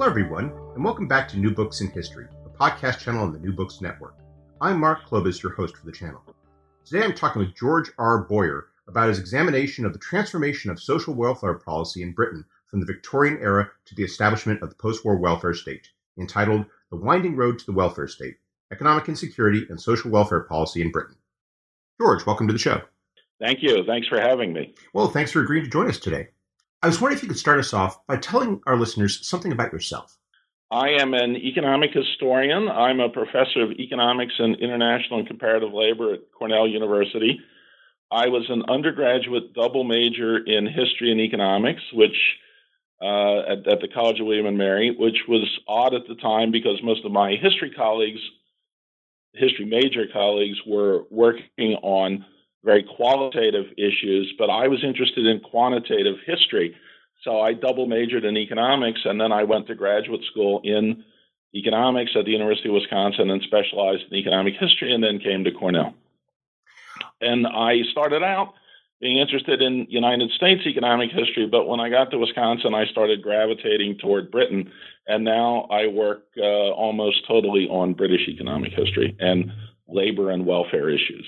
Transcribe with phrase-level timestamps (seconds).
[0.00, 3.38] Hello, everyone, and welcome back to New Books in History, a podcast channel on the
[3.38, 4.14] New Books Network.
[4.58, 6.22] I'm Mark Klobas, your host for the channel.
[6.86, 8.22] Today I'm talking with George R.
[8.22, 12.86] Boyer about his examination of the transformation of social welfare policy in Britain from the
[12.86, 17.58] Victorian era to the establishment of the post war welfare state, entitled The Winding Road
[17.58, 18.38] to the Welfare State
[18.72, 21.16] Economic Insecurity and Social Welfare Policy in Britain.
[22.00, 22.80] George, welcome to the show.
[23.38, 23.84] Thank you.
[23.84, 24.74] Thanks for having me.
[24.94, 26.28] Well, thanks for agreeing to join us today.
[26.82, 29.72] I was wondering if you could start us off by telling our listeners something about
[29.72, 30.16] yourself.
[30.70, 32.68] I am an economic historian.
[32.68, 37.40] I'm a professor of economics and international and comparative labor at Cornell University.
[38.10, 42.16] I was an undergraduate double major in history and economics, which
[43.02, 46.50] uh, at, at, the College of William and Mary, which was odd at the time
[46.50, 48.20] because most of my history colleagues,
[49.34, 52.24] history major colleagues, were working on
[52.64, 56.76] very qualitative issues, but I was interested in quantitative history.
[57.22, 61.04] So I double majored in economics, and then I went to graduate school in
[61.54, 65.52] economics at the University of Wisconsin and specialized in economic history, and then came to
[65.52, 65.94] Cornell.
[67.20, 68.54] And I started out
[69.00, 73.22] being interested in United States economic history, but when I got to Wisconsin, I started
[73.22, 74.70] gravitating toward Britain,
[75.06, 79.50] and now I work uh, almost totally on British economic history and
[79.88, 81.26] labor and welfare issues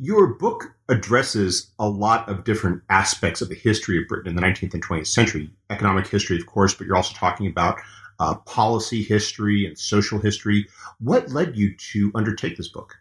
[0.00, 4.42] your book addresses a lot of different aspects of the history of Britain in the
[4.42, 5.50] 19th and 20th century.
[5.70, 7.80] Economic history, of course, but you're also talking about
[8.20, 10.68] uh, policy history and social history.
[11.00, 12.96] What led you to undertake this book?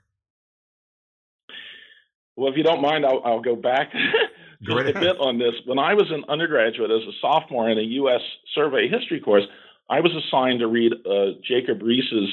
[2.36, 3.92] Well, if you don't mind, I'll, I'll go back
[4.64, 5.54] just right a bit on this.
[5.66, 8.22] When I was an undergraduate as a sophomore in a U.S.
[8.56, 9.44] survey history course,
[9.90, 12.30] I was assigned to read uh, Jacob Riis's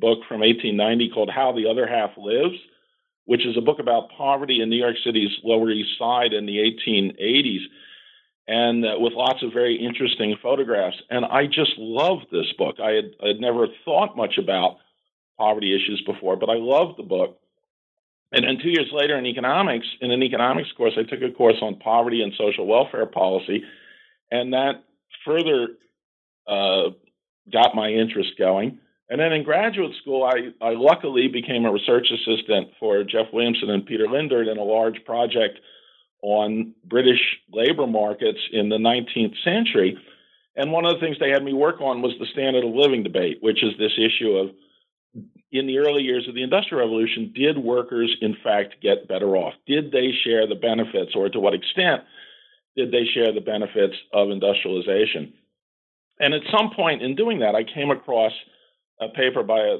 [0.00, 2.56] book from 1890 called How the Other Half Lives
[3.28, 6.56] which is a book about poverty in New York City's Lower East Side in the
[6.56, 7.60] 1880s,
[8.46, 10.96] and uh, with lots of very interesting photographs.
[11.10, 12.76] And I just loved this book.
[12.82, 14.78] I had, I had never thought much about
[15.36, 17.38] poverty issues before, but I loved the book.
[18.32, 21.58] And then two years later in economics, in an economics course, I took a course
[21.60, 23.62] on poverty and social welfare policy,
[24.30, 24.84] and that
[25.26, 25.68] further
[26.46, 26.92] uh,
[27.52, 28.78] got my interest going.
[29.10, 33.70] And then in graduate school, I, I luckily became a research assistant for Jeff Williamson
[33.70, 35.58] and Peter Lindert in a large project
[36.22, 37.20] on British
[37.52, 39.96] labor markets in the 19th century.
[40.56, 43.02] And one of the things they had me work on was the standard of living
[43.02, 44.50] debate, which is this issue of
[45.50, 49.54] in the early years of the Industrial Revolution, did workers in fact get better off?
[49.66, 52.02] Did they share the benefits, or to what extent
[52.76, 55.32] did they share the benefits of industrialization?
[56.20, 58.32] And at some point in doing that, I came across
[59.00, 59.76] a paper by a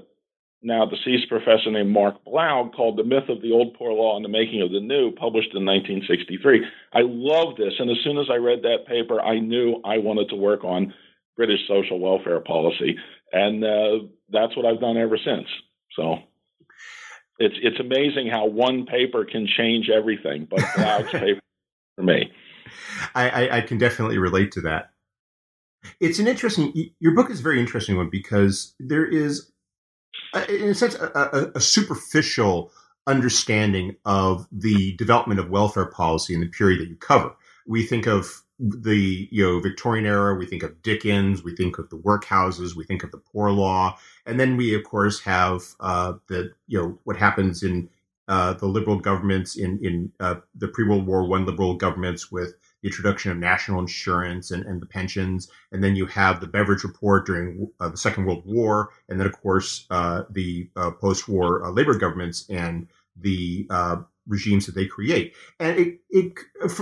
[0.63, 4.25] now deceased professor named Mark Blaug called The Myth of the Old Poor Law and
[4.25, 6.65] the Making of the New, published in 1963.
[6.93, 10.31] I love this, and as soon as I read that paper, I knew I wanted
[10.31, 10.93] to work on
[11.37, 12.97] British social welfare policy,
[13.33, 15.47] and uh, that's what I've done ever since.
[15.95, 16.17] So
[17.39, 21.41] it's it's amazing how one paper can change everything, but Blaug's paper
[21.95, 22.33] for me.
[23.15, 24.91] I, I, I can definitely relate to that.
[26.01, 26.73] It's an interesting.
[27.01, 29.51] Your book is a very interesting one because there is,
[30.49, 32.71] in a sense, a, a, a superficial
[33.07, 37.35] understanding of the development of welfare policy in the period that you cover.
[37.67, 41.89] We think of the you know Victorian era, we think of Dickens, we think of
[41.91, 43.97] the workhouses, we think of the poor law,
[44.27, 47.89] and then we of course have uh, the you know what happens in
[48.27, 52.55] uh, the liberal governments in in uh, the pre World War One liberal governments with
[52.83, 55.49] the introduction of national insurance and, and the pensions.
[55.73, 58.91] And then you have the Beveridge Report during uh, the Second World War.
[59.09, 62.87] And then, of course, uh, the uh, post war uh, labor governments and
[63.17, 63.97] the uh,
[64.29, 65.35] regimes that they create.
[65.59, 66.33] And it, it,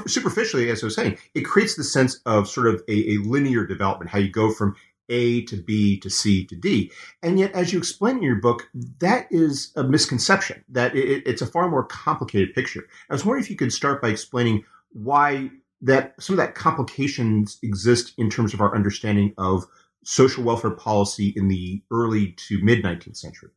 [0.07, 3.67] superficially, as I was saying, it creates the sense of sort of a, a linear
[3.67, 4.77] development, how you go from
[5.09, 6.91] a to B to C to D.
[7.23, 8.69] And yet, as you explain in your book,
[8.99, 12.87] that is a misconception, that it, it's a far more complicated picture.
[13.09, 15.51] I was wondering if you could start by explaining why
[15.83, 19.65] that some of that complications exist in terms of our understanding of
[20.05, 23.51] social welfare policy in the early to mid 19th century.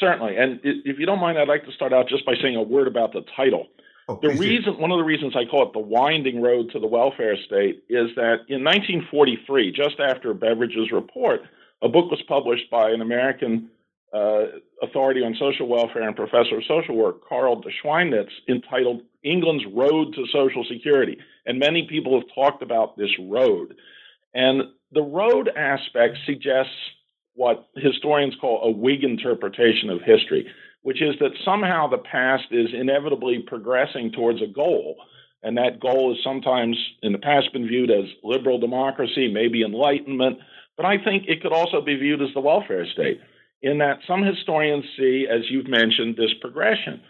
[0.00, 0.36] Certainly.
[0.36, 2.88] And if you don't mind, I'd like to start out just by saying a word
[2.88, 3.68] about the title.
[4.08, 4.80] Oh, the reason, do.
[4.80, 8.10] one of the reasons I call it the winding road to the welfare state is
[8.16, 11.42] that in 1943, just after Beveridge's report,
[11.82, 13.70] a book was published by an American
[14.12, 14.46] uh,
[14.82, 20.14] authority on social welfare and professor of social work, Karl de Schweinitz, entitled England's Road
[20.14, 21.18] to Social Security.
[21.46, 23.74] And many people have talked about this road.
[24.34, 26.72] And the road aspect suggests
[27.34, 30.46] what historians call a Whig interpretation of history,
[30.82, 34.96] which is that somehow the past is inevitably progressing towards a goal.
[35.42, 40.38] And that goal is sometimes in the past been viewed as liberal democracy, maybe enlightenment,
[40.76, 43.20] but I think it could also be viewed as the welfare state,
[43.60, 47.02] in that some historians see, as you've mentioned, this progression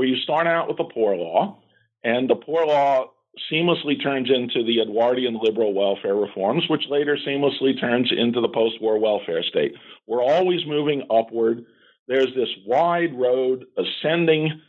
[0.00, 1.58] where you start out with the poor law,
[2.02, 3.04] and the poor law
[3.52, 8.80] seamlessly turns into the Edwardian liberal welfare reforms, which later seamlessly turns into the post
[8.80, 9.74] war welfare state.
[10.06, 11.66] We're always moving upward.
[12.08, 14.62] There's this wide road ascending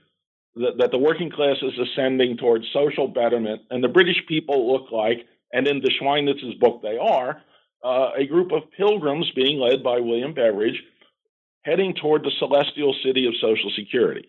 [0.55, 4.91] that, that the working class is ascending towards social betterment, and the British people look
[4.91, 5.19] like,
[5.53, 7.41] and in de Schweinitz's book they are,
[7.85, 10.83] uh, a group of pilgrims being led by William Beveridge
[11.63, 14.27] heading toward the celestial city of Social Security.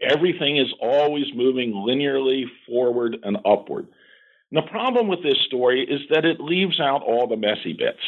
[0.00, 3.88] Everything is always moving linearly forward and upward.
[4.50, 8.00] And the problem with this story is that it leaves out all the messy bits.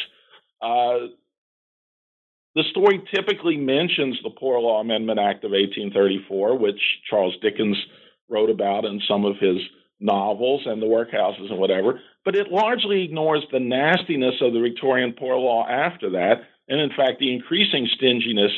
[0.61, 1.07] Uh,
[2.55, 6.79] the story typically mentions the Poor Law Amendment Act of 1834, which
[7.09, 7.77] Charles Dickens
[8.29, 9.57] wrote about in some of his
[9.99, 15.13] novels and the workhouses and whatever, but it largely ignores the nastiness of the Victorian
[15.17, 18.51] Poor Law after that, and in fact, the increasing stinginess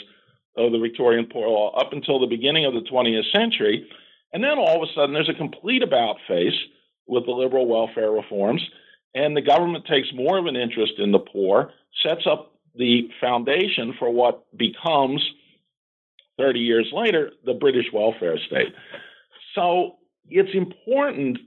[0.57, 3.87] of the Victorian Poor Law up until the beginning of the 20th century.
[4.33, 6.53] And then all of a sudden, there's a complete about face
[7.07, 8.61] with the liberal welfare reforms,
[9.13, 11.71] and the government takes more of an interest in the poor,
[12.05, 15.21] sets up the foundation for what becomes
[16.37, 18.73] 30 years later the British welfare state.
[19.53, 19.95] So
[20.29, 21.37] it's important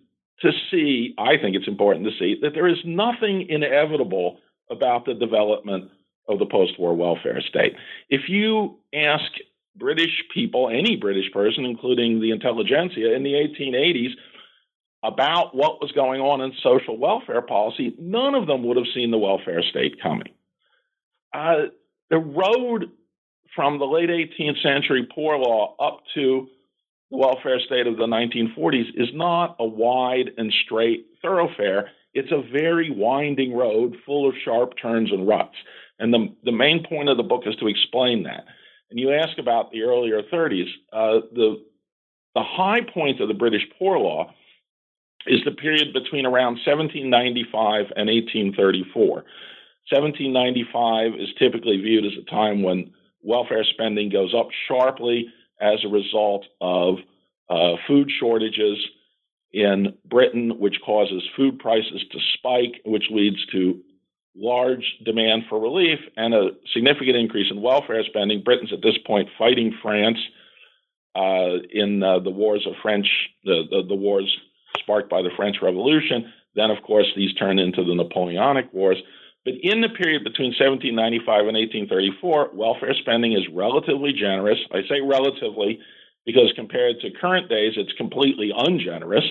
[0.40, 4.38] to see, I think it's important to see, that there is nothing inevitable
[4.70, 5.90] about the development
[6.28, 7.74] of the post war welfare state.
[8.08, 9.30] If you ask
[9.76, 14.10] British people, any British person, including the intelligentsia in the 1880s,
[15.02, 19.10] about what was going on in social welfare policy, none of them would have seen
[19.10, 20.34] the welfare state coming.
[21.32, 21.66] Uh,
[22.10, 22.90] the road
[23.54, 26.48] from the late 18th century poor law up to
[27.10, 31.90] the welfare state of the 1940s is not a wide and straight thoroughfare.
[32.12, 35.56] It's a very winding road full of sharp turns and ruts.
[35.98, 38.44] And the, the main point of the book is to explain that.
[38.90, 40.68] And you ask about the earlier 30s.
[40.92, 41.62] Uh, the,
[42.34, 44.32] the high point of the British Poor Law
[45.26, 49.24] is the period between around 1795 and 1834.
[49.90, 52.92] 1795 is typically viewed as a time when
[53.22, 55.26] welfare spending goes up sharply
[55.60, 56.96] as a result of
[57.50, 58.78] uh, food shortages
[59.52, 63.80] in Britain, which causes food prices to spike, which leads to
[64.38, 68.42] large demand for relief and a significant increase in welfare spending.
[68.44, 70.18] Britain's at this point fighting France
[71.16, 73.06] uh, in uh, the wars of French,
[73.44, 74.30] the, the, the, wars
[74.78, 76.32] sparked by the French Revolution.
[76.54, 78.98] Then, of course, these turn into the Napoleonic Wars.
[79.44, 84.58] But in the period between 1795 and 1834, welfare spending is relatively generous.
[84.70, 85.80] I say relatively
[86.26, 89.24] because compared to current days, it's completely ungenerous.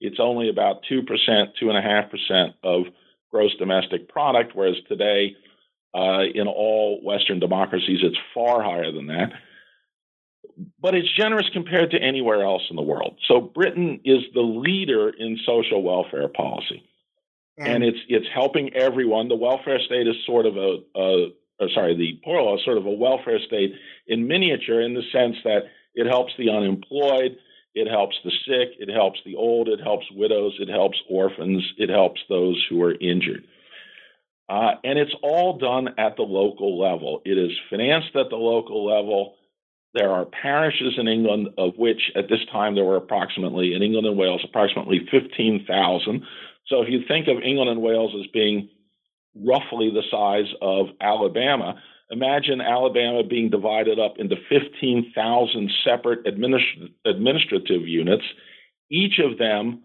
[0.00, 2.84] It's only about 2%, 2.5% of
[3.32, 5.34] gross domestic product, whereas today,
[5.94, 9.32] uh, in all Western democracies, it's far higher than that.
[10.80, 13.18] But it's generous compared to anywhere else in the world.
[13.26, 16.82] So Britain is the leader in social welfare policy,
[17.56, 19.28] and, and it's it's helping everyone.
[19.28, 22.86] The welfare state is sort of a, a sorry, the poor law is sort of
[22.86, 23.72] a welfare state
[24.06, 25.62] in miniature, in the sense that
[25.94, 27.36] it helps the unemployed,
[27.74, 31.88] it helps the sick, it helps the old, it helps widows, it helps orphans, it
[31.88, 33.44] helps those who are injured.
[34.48, 37.22] Uh, and it's all done at the local level.
[37.24, 39.36] It is financed at the local level.
[39.94, 44.06] There are parishes in England, of which at this time there were approximately, in England
[44.06, 46.22] and Wales, approximately 15,000.
[46.66, 48.68] So if you think of England and Wales as being
[49.34, 51.80] roughly the size of Alabama,
[52.12, 58.24] Imagine Alabama being divided up into 15,000 separate administ- administrative units,
[58.90, 59.82] each of them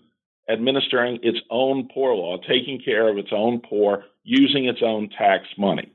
[0.50, 5.46] administering its own poor law, taking care of its own poor, using its own tax
[5.58, 5.90] money.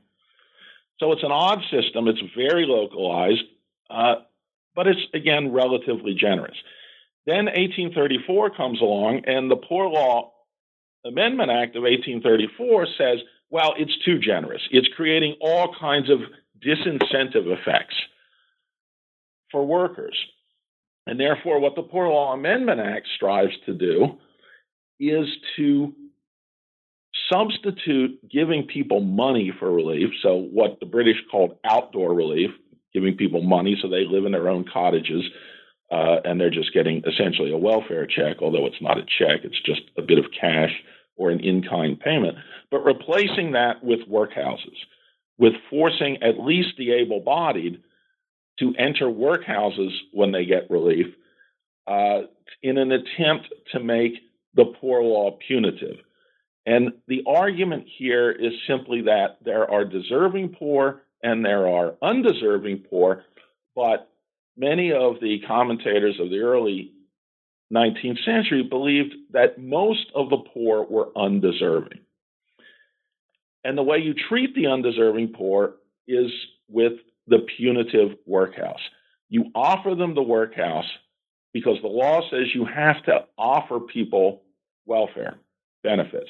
[0.99, 2.07] So it's an odd system.
[2.07, 3.43] It's very localized,
[3.91, 4.15] uh,
[4.75, 6.57] but it's, again, relatively generous.
[7.27, 10.33] Then 1834 comes along, and the Poor Law
[11.05, 13.19] Amendment Act of 1834 says
[13.53, 14.63] well, it's too generous.
[14.71, 16.17] It's creating all kinds of
[16.59, 17.93] disincentive effects
[19.51, 20.17] for workers.
[21.05, 24.17] And therefore, what the Poor Law Amendment Act strives to do
[24.99, 25.93] is to
[27.31, 32.49] substitute giving people money for relief, so what the British called outdoor relief,
[32.91, 35.23] giving people money so they live in their own cottages
[35.91, 39.61] uh, and they're just getting essentially a welfare check, although it's not a check, it's
[39.63, 40.71] just a bit of cash
[41.15, 42.37] or an in kind payment,
[42.71, 44.77] but replacing that with workhouses,
[45.37, 47.81] with forcing at least the able bodied
[48.59, 51.07] to enter workhouses when they get relief,
[51.87, 52.21] uh,
[52.61, 54.13] in an attempt to make
[54.55, 55.97] the poor law punitive.
[56.65, 62.85] And the argument here is simply that there are deserving poor and there are undeserving
[62.89, 63.23] poor,
[63.75, 64.09] but
[64.55, 66.91] many of the commentators of the early
[67.73, 71.99] 19th century believed that most of the poor were undeserving.
[73.63, 75.75] And the way you treat the undeserving poor
[76.07, 76.31] is
[76.69, 76.93] with
[77.27, 78.81] the punitive workhouse.
[79.29, 80.85] You offer them the workhouse
[81.53, 84.43] because the law says you have to offer people
[84.85, 85.37] welfare
[85.83, 86.29] benefits,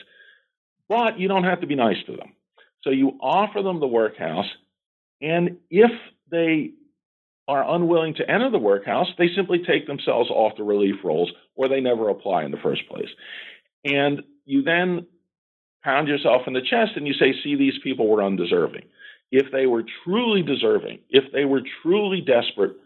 [0.87, 2.33] but you don't have to be nice to them.
[2.83, 4.45] So you offer them the workhouse,
[5.21, 5.91] and if
[6.29, 6.71] they
[7.47, 11.67] are unwilling to enter the workhouse, they simply take themselves off the relief rolls or
[11.67, 13.09] they never apply in the first place.
[13.83, 15.07] And you then
[15.83, 18.85] pound yourself in the chest and you say, see, these people were undeserving.
[19.31, 22.77] If they were truly deserving, if they were truly desperate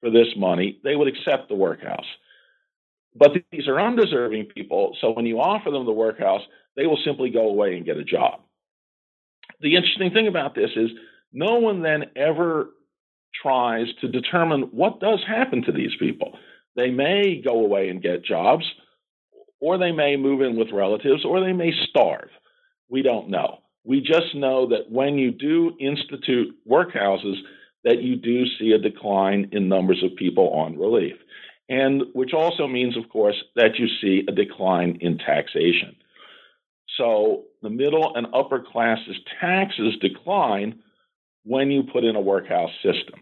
[0.00, 2.06] for this money, they would accept the workhouse.
[3.14, 6.42] But these are undeserving people, so when you offer them the workhouse,
[6.76, 8.40] they will simply go away and get a job.
[9.60, 10.90] The interesting thing about this is
[11.32, 12.70] no one then ever
[13.42, 16.38] tries to determine what does happen to these people.
[16.76, 18.64] They may go away and get jobs,
[19.60, 22.30] or they may move in with relatives, or they may starve.
[22.88, 23.58] We don't know.
[23.84, 27.36] We just know that when you do institute workhouses,
[27.84, 31.16] that you do see a decline in numbers of people on relief.
[31.68, 35.96] And which also means, of course, that you see a decline in taxation.
[36.98, 40.80] So the middle and upper classes' taxes decline
[41.44, 43.20] when you put in a workhouse system.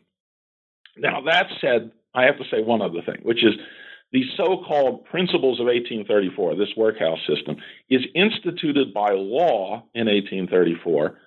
[0.99, 3.55] Now, that said, I have to say one other thing, which is
[4.13, 7.57] the so called Principles of 1834, this workhouse system,
[7.91, 11.19] is instituted by law in 1834,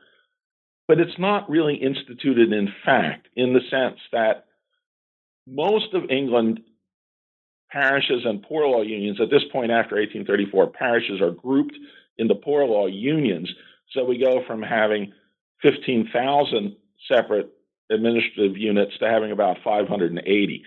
[0.87, 4.45] but it's not really instituted in fact, in the sense that
[5.47, 6.61] most of England
[7.69, 11.75] parishes and poor law unions, at this point after 1834, parishes are grouped
[12.17, 13.49] into poor law unions.
[13.91, 15.13] So we go from having
[15.61, 16.75] 15,000
[17.11, 17.51] separate
[17.91, 20.63] administrative units to having about 580.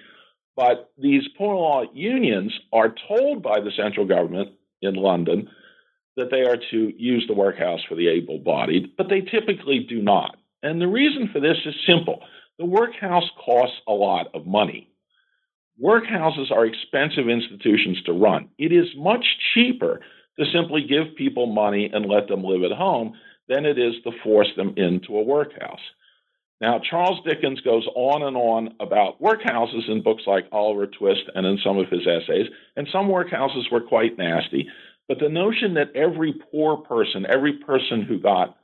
[0.57, 4.51] But these poor law unions are told by the central government
[4.83, 5.49] in London
[6.17, 10.01] that they are to use the workhouse for the able bodied, but they typically do
[10.01, 10.37] not.
[10.63, 12.21] And the reason for this is simple
[12.59, 14.89] the workhouse costs a lot of money.
[15.83, 18.49] Workhouses are expensive institutions to run.
[18.59, 20.01] It is much cheaper
[20.39, 23.15] to simply give people money and let them live at home
[23.49, 25.81] than it is to force them into a workhouse.
[26.61, 31.47] Now, Charles Dickens goes on and on about workhouses in books like Oliver Twist and
[31.47, 32.47] in some of his essays,
[32.77, 34.69] and some workhouses were quite nasty.
[35.09, 38.57] But the notion that every poor person, every person who got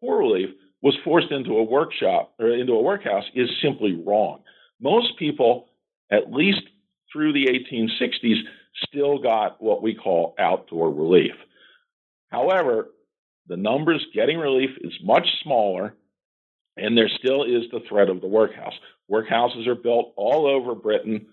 [0.00, 0.50] poor relief,
[0.82, 4.42] was forced into a workshop or into a workhouse is simply wrong.
[4.80, 5.68] Most people,
[6.10, 6.62] at least
[7.12, 8.40] through the 1860s,
[8.86, 11.34] still got what we call outdoor relief.
[12.28, 12.88] However,
[13.48, 15.94] the numbers getting relief is much smaller
[16.78, 18.74] and there still is the threat of the workhouse.
[19.10, 21.26] Workhouses are built all over Britain,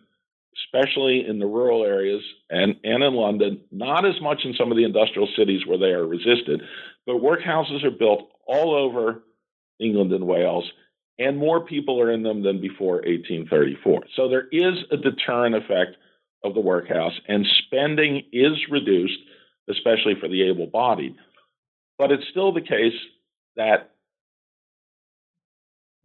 [0.65, 4.77] especially in the rural areas and, and in London, not as much in some of
[4.77, 6.61] the industrial cities where they are resisted,
[7.05, 9.23] but workhouses are built all over
[9.79, 10.69] England and Wales,
[11.19, 14.03] and more people are in them than before 1834.
[14.15, 15.97] So there is a deterrent effect
[16.43, 19.19] of the workhouse, and spending is reduced,
[19.69, 21.15] especially for the able bodied.
[21.97, 22.93] But it's still the case
[23.55, 23.94] that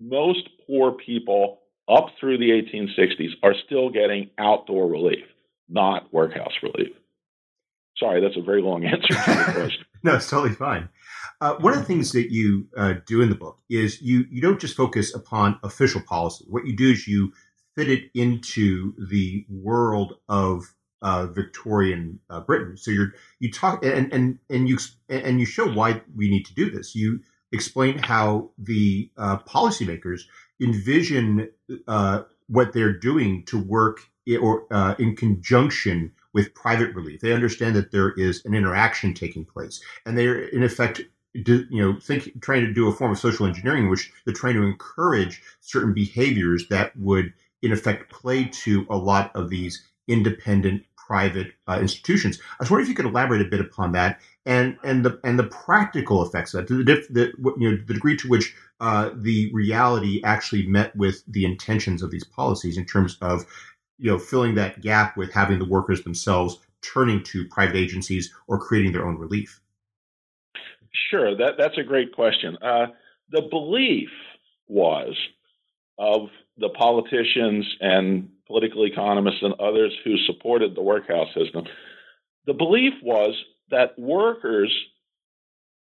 [0.00, 5.24] most poor people up through the 1860s are still getting outdoor relief,
[5.68, 6.92] not workhouse relief.
[7.96, 9.84] Sorry, that's a very long answer to the question.
[10.02, 10.88] no, it's totally fine.
[11.40, 14.40] Uh, one of the things that you uh, do in the book is you you
[14.40, 16.44] don't just focus upon official policy.
[16.48, 17.32] What you do is you
[17.76, 22.76] fit it into the world of uh, Victorian uh, Britain.
[22.76, 24.78] So you're you talk and and and you
[25.08, 26.94] and you show why we need to do this.
[26.94, 27.20] You
[27.52, 30.22] explain how the uh, policymakers
[30.60, 31.50] envision
[31.88, 34.00] uh, what they're doing to work
[34.40, 37.20] or uh, in conjunction with private relief.
[37.20, 41.00] They understand that there is an interaction taking place, and they're in effect,
[41.42, 44.34] do, you know, think trying to do a form of social engineering, in which they're
[44.34, 49.84] trying to encourage certain behaviors that would, in effect, play to a lot of these
[50.06, 52.38] independent private uh, institutions.
[52.38, 55.38] I was wondering if you could elaborate a bit upon that and and the and
[55.38, 59.50] the practical effects of that, the, the you know the degree to which uh, the
[59.52, 63.44] reality actually met with the intentions of these policies in terms of
[63.98, 68.58] you know filling that gap with having the workers themselves turning to private agencies or
[68.58, 69.60] creating their own relief.
[71.10, 72.56] Sure, that that's a great question.
[72.62, 72.86] Uh,
[73.30, 74.08] the belief
[74.66, 75.14] was
[75.98, 81.64] of the politicians and political economists, and others who supported the workhouse system,
[82.46, 83.34] the belief was
[83.70, 84.72] that workers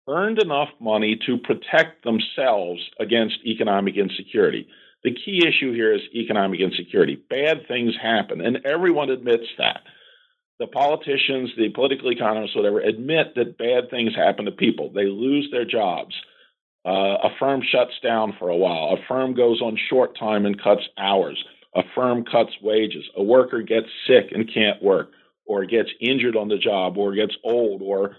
[0.08, 4.66] earned enough money to protect themselves against economic insecurity.
[5.04, 7.16] The key issue here is economic insecurity.
[7.28, 9.82] Bad things happen, and everyone admits that.
[10.58, 14.90] The politicians, the political economists, whatever, admit that bad things happen to people.
[14.92, 16.14] They lose their jobs.
[16.84, 18.96] Uh, a firm shuts down for a while.
[18.96, 21.42] A firm goes on short time and cuts hours.
[21.76, 23.04] A firm cuts wages.
[23.16, 25.10] A worker gets sick and can't work,
[25.48, 28.16] or gets injured on the job, or gets old, or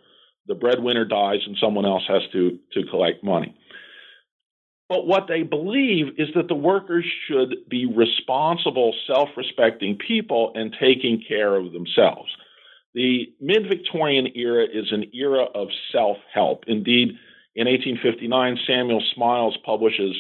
[0.48, 3.56] the breadwinner dies and someone else has to, to collect money.
[4.90, 10.76] But what they believe is that the workers should be responsible, self respecting people and
[10.80, 12.30] taking care of themselves.
[12.96, 16.64] The mid Victorian era is an era of self help.
[16.68, 17.10] Indeed,
[17.56, 20.16] in 1859, Samuel Smiles publishes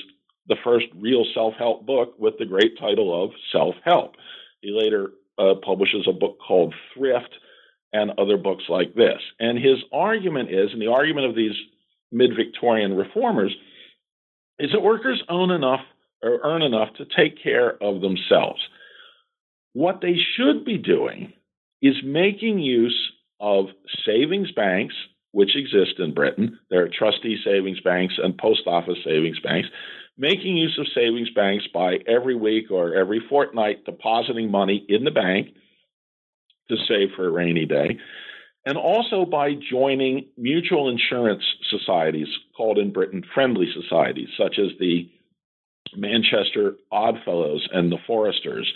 [0.47, 4.15] the first real self help book with the great title of Self Help.
[4.61, 7.34] He later uh, publishes a book called Thrift
[7.93, 9.19] and other books like this.
[9.39, 11.55] And his argument is, and the argument of these
[12.12, 13.55] mid Victorian reformers,
[14.60, 15.81] is that workers own enough
[16.22, 18.62] or earn enough to take care of themselves.
[19.74, 21.34] What they should be doing
[21.81, 23.67] is making use of
[24.05, 24.96] savings banks,
[25.31, 26.60] which exist in Britain.
[26.69, 29.69] There are trustee savings banks and post office savings banks.
[30.19, 35.11] Making use of savings banks by every week or every fortnight depositing money in the
[35.11, 35.55] bank
[36.69, 37.97] to save for a rainy day,
[38.65, 45.09] and also by joining mutual insurance societies called in Britain friendly societies, such as the
[45.95, 48.71] Manchester Oddfellows and the Foresters.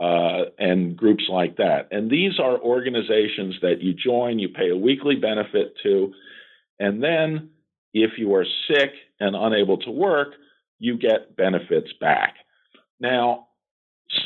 [0.00, 1.86] Uh, and groups like that.
[1.92, 6.12] And these are organizations that you join, you pay a weekly benefit to,
[6.80, 7.50] and then
[7.92, 10.34] if you are sick and unable to work,
[10.78, 12.34] you get benefits back.
[13.00, 13.48] Now,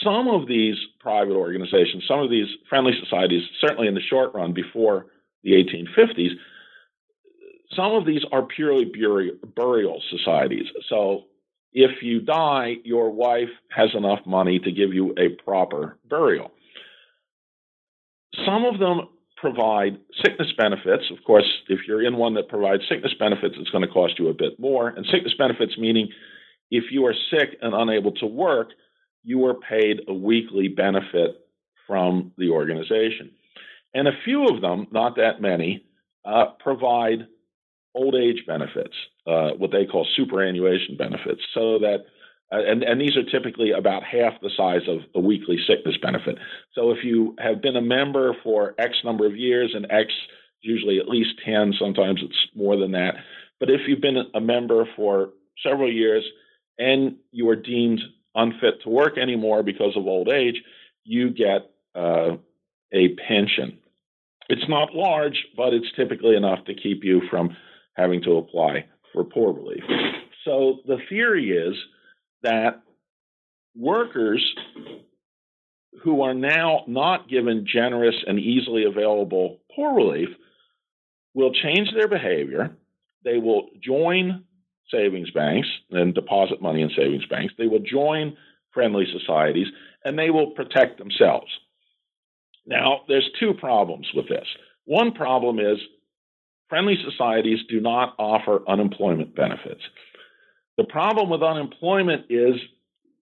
[0.02, 4.52] some of these private organizations, some of these friendly societies, certainly in the short run
[4.52, 5.06] before
[5.42, 6.32] the 1850s,
[7.74, 8.90] some of these are purely
[9.54, 10.66] burial societies.
[10.88, 11.24] So
[11.72, 16.50] if you die, your wife has enough money to give you a proper burial.
[18.46, 21.04] Some of them provide sickness benefits.
[21.10, 24.28] Of course, if you're in one that provides sickness benefits, it's going to cost you
[24.28, 24.88] a bit more.
[24.88, 26.08] And sickness benefits meaning
[26.70, 28.70] if you are sick and unable to work,
[29.24, 31.46] you are paid a weekly benefit
[31.86, 33.30] from the organization.
[33.94, 35.84] And a few of them, not that many,
[36.24, 37.26] uh, provide
[37.94, 38.94] old age benefits,
[39.26, 42.04] uh, what they call superannuation benefits, so that
[42.50, 46.38] uh, and, and these are typically about half the size of a weekly sickness benefit.
[46.74, 50.12] So if you have been a member for X number of years, and X
[50.62, 53.16] usually at least 10, sometimes it's more than that.
[53.60, 55.30] But if you've been a member for
[55.62, 56.24] several years
[56.78, 58.00] and you are deemed
[58.34, 60.62] unfit to work anymore because of old age,
[61.04, 62.36] you get uh,
[62.92, 63.78] a pension.
[64.48, 67.56] It's not large, but it's typically enough to keep you from
[67.94, 69.82] having to apply for poor relief.
[70.44, 71.74] So the theory is
[72.42, 72.82] that
[73.76, 74.42] workers
[76.02, 80.28] who are now not given generous and easily available poor relief
[81.34, 82.76] will change their behavior.
[83.24, 84.44] They will join
[84.90, 87.54] savings banks and deposit money in savings banks.
[87.58, 88.36] They will join
[88.72, 89.66] friendly societies
[90.04, 91.50] and they will protect themselves.
[92.66, 94.46] Now, there's two problems with this.
[94.84, 95.78] One problem is
[96.68, 99.82] friendly societies do not offer unemployment benefits.
[100.76, 102.54] The problem with unemployment is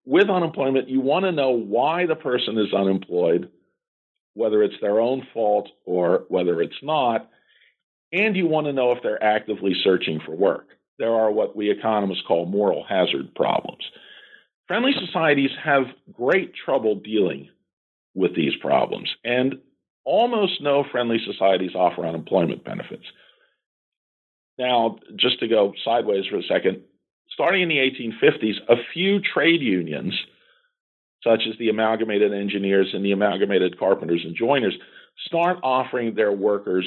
[0.04, 3.50] with unemployment, you want to know why the person is unemployed,
[4.34, 7.28] whether it's their own fault or whether it's not,
[8.12, 11.70] and you want to know if they're actively searching for work there are what we
[11.70, 13.84] economists call moral hazard problems.
[14.66, 17.48] Friendly societies have great trouble dealing
[18.14, 19.56] with these problems, and
[20.04, 23.04] almost no friendly societies offer unemployment benefits.
[24.58, 26.82] Now, just to go sideways for a second,
[27.30, 30.14] starting in the 1850s, a few trade unions,
[31.22, 34.76] such as the Amalgamated Engineers and the Amalgamated Carpenters and Joiners,
[35.26, 36.86] start offering their workers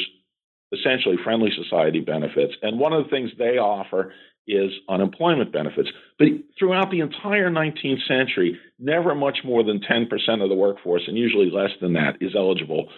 [0.72, 2.54] essentially friendly society benefits.
[2.62, 4.14] And one of the things they offer
[4.48, 5.90] is unemployment benefits.
[6.18, 6.28] But
[6.58, 10.08] throughout the entire 19th century, never much more than 10%
[10.44, 12.90] of the workforce, and usually less than that, is eligible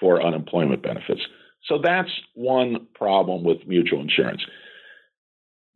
[0.00, 1.22] for unemployment benefits.
[1.64, 4.42] So that's one problem with mutual insurance.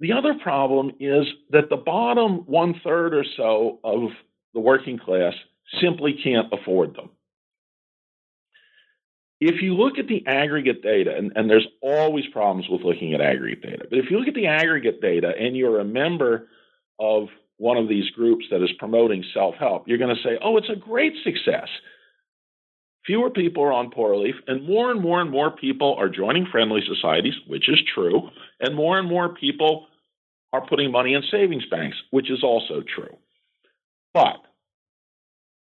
[0.01, 4.11] The other problem is that the bottom one third or so of
[4.53, 5.35] the working class
[5.81, 7.11] simply can't afford them
[9.45, 13.21] if you look at the aggregate data, and, and, there's always problems with looking at
[13.21, 16.49] aggregate data, but if you look at the aggregate data and you're a member
[17.01, 17.27] of
[17.57, 20.71] one of these groups that is promoting self help, you're going to say, oh, it's
[20.71, 21.69] a great success.
[23.05, 26.47] Fewer people are on poor relief, and more and more and more people are joining
[26.47, 28.29] friendly societies, which is true,
[28.61, 29.87] and more and more people
[30.53, 33.17] are putting money in savings banks, which is also true.
[34.15, 34.37] But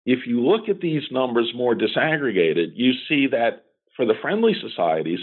[0.05, 3.65] if you look at these numbers more disaggregated, you see that
[3.97, 5.21] for the friendly societies,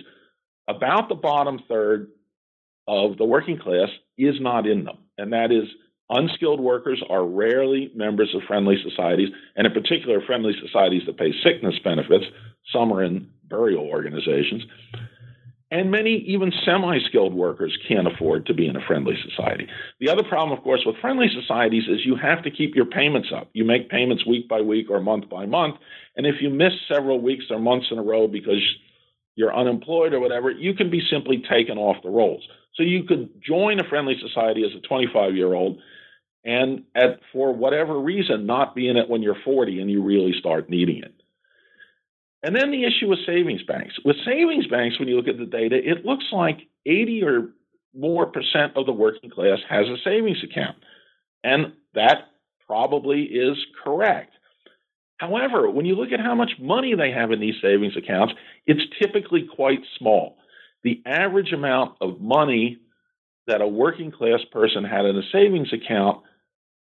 [0.67, 2.09] about the bottom third
[2.87, 4.97] of the working class is not in them.
[5.17, 5.67] And that is
[6.09, 11.31] unskilled workers are rarely members of friendly societies, and in particular, friendly societies that pay
[11.43, 12.25] sickness benefits.
[12.73, 14.63] Some are in burial organizations.
[15.71, 19.67] And many, even semi skilled workers, can't afford to be in a friendly society.
[19.99, 23.29] The other problem, of course, with friendly societies is you have to keep your payments
[23.35, 23.49] up.
[23.53, 25.75] You make payments week by week or month by month.
[26.15, 28.63] And if you miss several weeks or months in a row because
[29.35, 32.43] you're unemployed or whatever, you can be simply taken off the rolls.
[32.75, 35.79] So you could join a friendly society as a 25 year old
[36.43, 40.33] and at, for whatever reason, not be in it when you're 40 and you really
[40.39, 41.13] start needing it.
[42.43, 43.95] And then the issue with savings banks.
[44.05, 47.49] With savings banks, when you look at the data, it looks like 80 or
[47.93, 50.77] more percent of the working class has a savings account.
[51.43, 52.29] And that
[52.65, 54.31] probably is correct.
[55.17, 58.33] However, when you look at how much money they have in these savings accounts,
[58.65, 60.37] it's typically quite small.
[60.83, 62.77] The average amount of money
[63.47, 66.23] that a working class person had in a savings account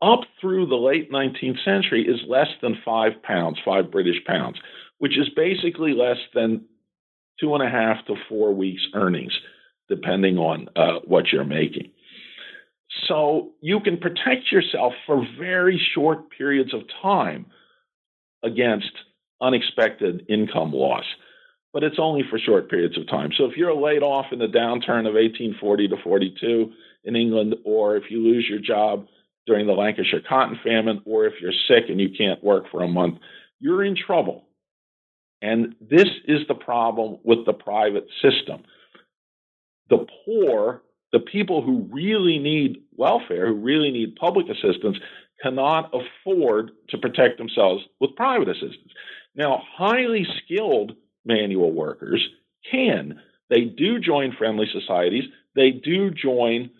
[0.03, 4.59] up through the late 19th century is less than five pounds, five British pounds
[4.99, 6.65] which is basically less than
[7.39, 9.33] two and a half to four weeks' earnings,
[9.89, 11.91] depending on uh, what you're making.
[13.07, 17.45] So you can protect yourself for very short periods of time
[18.43, 18.91] against
[19.41, 21.05] unexpected income loss,
[21.73, 23.29] but it's only for short periods of time.
[23.37, 26.71] So if you're laid off in the downturn of 1840 to 42
[27.03, 29.05] in England, or if you lose your job
[29.45, 32.87] during the Lancashire cotton famine, or if you're sick and you can't work for a
[32.87, 33.19] month,
[33.59, 34.46] you're in trouble.
[35.41, 38.63] And this is the problem with the private system.
[39.89, 40.81] The poor,
[41.13, 44.97] the people who really need welfare, who really need public assistance,
[45.41, 48.91] cannot afford to protect themselves with private assistance.
[49.35, 50.93] Now, highly skilled
[51.25, 52.27] manual workers
[52.71, 53.19] can.
[53.49, 56.71] They do join friendly societies, they do join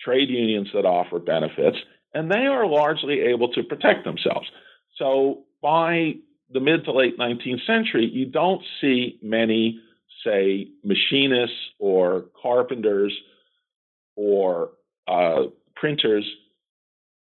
[0.00, 1.76] trade unions that offer benefits,
[2.14, 4.48] and they are largely able to protect themselves.
[4.98, 6.14] So, by
[6.52, 9.80] the mid to late 19th century, you don't see many,
[10.24, 13.12] say, machinists or carpenters
[14.16, 14.70] or
[15.08, 16.24] uh, printers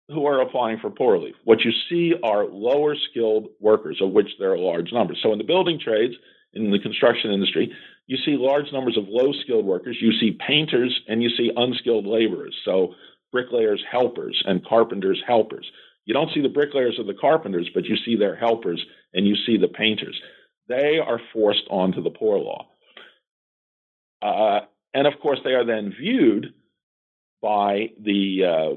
[0.08, 1.34] who are applying for poor relief.
[1.44, 5.20] What you see are lower skilled workers, of which there are large numbers.
[5.22, 6.14] So in the building trades,
[6.52, 7.72] in the construction industry,
[8.06, 9.96] you see large numbers of low skilled workers.
[10.00, 12.54] You see painters and you see unskilled laborers.
[12.64, 12.94] So
[13.30, 15.66] bricklayers, helpers, and carpenters, helpers.
[16.04, 19.36] You don't see the bricklayers or the carpenters, but you see their helpers and you
[19.46, 20.20] see the painters.
[20.68, 22.68] They are forced onto the poor law.
[24.20, 24.60] Uh,
[24.94, 26.54] and of course, they are then viewed
[27.40, 28.76] by the uh,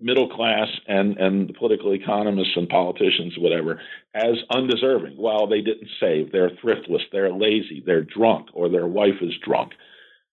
[0.00, 3.80] middle class and, and the political economists and politicians, whatever,
[4.14, 5.16] as undeserving.
[5.18, 9.72] Well, they didn't save, they're thriftless, they're lazy, they're drunk, or their wife is drunk.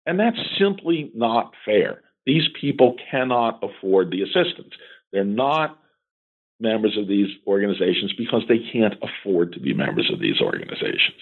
[0.06, 2.02] And that's simply not fair.
[2.24, 4.74] These people cannot afford the assistance.
[5.12, 5.78] They're not
[6.60, 11.18] members of these organizations because they can't afford to be members of these organizations.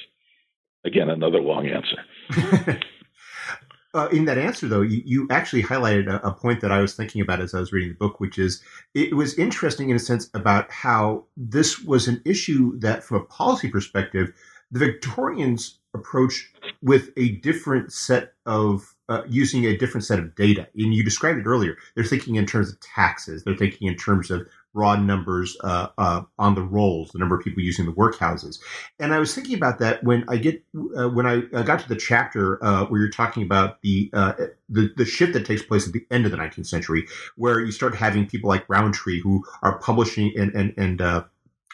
[0.85, 2.81] Again, another long answer.
[3.95, 6.95] uh, in that answer, though, you, you actually highlighted a, a, point that I was
[6.95, 8.63] thinking about as I was reading the book, which is
[8.95, 13.25] it was interesting in a sense about how this was an issue that, from a
[13.25, 14.33] policy perspective,
[14.71, 16.47] the Victorians approached
[16.83, 20.69] with a different set of uh, using a different set of data.
[20.77, 21.77] And you described it earlier.
[21.95, 23.45] They're thinking in terms of taxes.
[23.45, 24.47] They're thinking in terms of
[24.77, 28.61] raw numbers uh, uh, on the rolls, the number of people using the workhouses.
[29.01, 30.63] And I was thinking about that when I get
[30.97, 34.35] uh, when I got to the chapter uh, where you're talking about the, uh,
[34.69, 37.73] the the shift that takes place at the end of the 19th century, where you
[37.73, 41.25] start having people like Rowntree who are publishing and and and uh,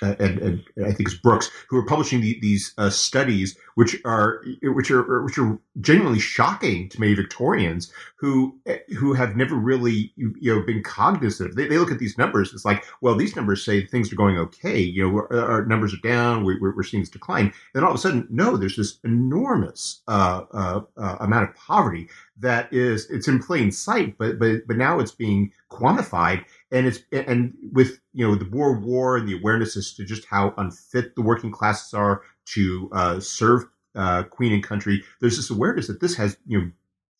[0.02, 4.44] and, and, I think it's Brooks, who are publishing the, these uh, studies, which are
[4.62, 8.58] which are which are genuinely shocking to many Victorians who
[8.98, 11.56] who have never really you know been cognizant.
[11.56, 12.52] They, they look at these numbers.
[12.52, 14.78] It's like, well, these numbers say things are going okay.
[14.78, 16.44] You know, our numbers are down.
[16.44, 17.46] We're, we're seeing this decline.
[17.46, 21.56] And then all of a sudden, no, there's this enormous uh, uh, uh, amount of
[21.56, 26.86] poverty that is it's in plain sight, but but but now it's being quantified and
[26.86, 30.54] it's and with you know the Boer War and the awareness as to just how
[30.56, 35.04] unfit the working classes are to uh, serve uh, Queen and country.
[35.20, 36.70] There's this awareness that this has you know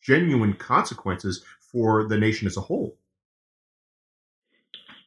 [0.01, 2.97] genuine consequences for the nation as a whole.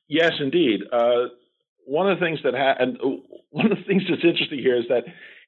[0.09, 0.83] Yes, indeed.
[0.93, 1.27] Uh,
[1.85, 2.99] one of the things that ha- and
[3.51, 5.05] one of the things that's interesting here is that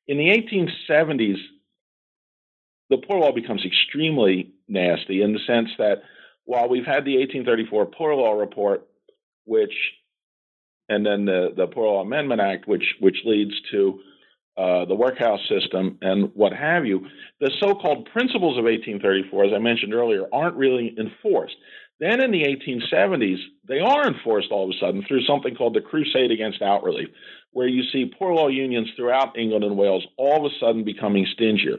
[0.09, 1.37] in the 1870s,
[2.91, 6.03] the poor law becomes extremely nasty in the sense that
[6.49, 8.89] while we've had the 1834 Poor Law Report,
[9.45, 9.75] which
[10.89, 14.01] and then the, the Poor Law Amendment Act, which which leads to
[14.57, 17.07] uh, the workhouse system and what have you,
[17.39, 21.55] the so-called principles of 1834, as I mentioned earlier, aren't really enforced.
[22.01, 25.83] Then in the 1870s, they are enforced all of a sudden through something called the
[25.83, 27.09] Crusade Against Out Relief,
[27.53, 31.27] where you see poor law unions throughout England and Wales all of a sudden becoming
[31.35, 31.77] stingier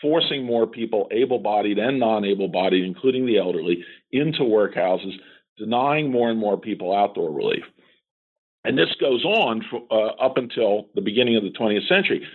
[0.00, 5.14] forcing more people, able bodied and non able bodied, including the elderly, into workhouses,
[5.58, 7.64] denying more and more people outdoor relief.
[8.64, 12.26] And this goes on for, uh, up until the beginning of the 20th century.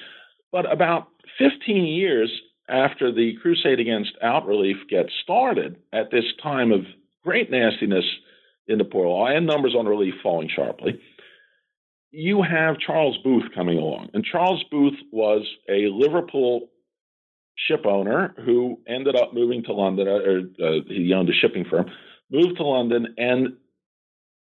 [0.52, 2.32] But about 15 years
[2.70, 6.86] after the crusade against out relief gets started, at this time of
[7.24, 8.06] great nastiness
[8.68, 11.00] in the poor law and numbers on relief falling sharply,
[12.12, 14.10] you have Charles Booth coming along.
[14.14, 16.70] And Charles Booth was a Liverpool
[17.68, 21.90] ship owner who ended up moving to London, or uh, he owned a shipping firm,
[22.30, 23.58] moved to London, and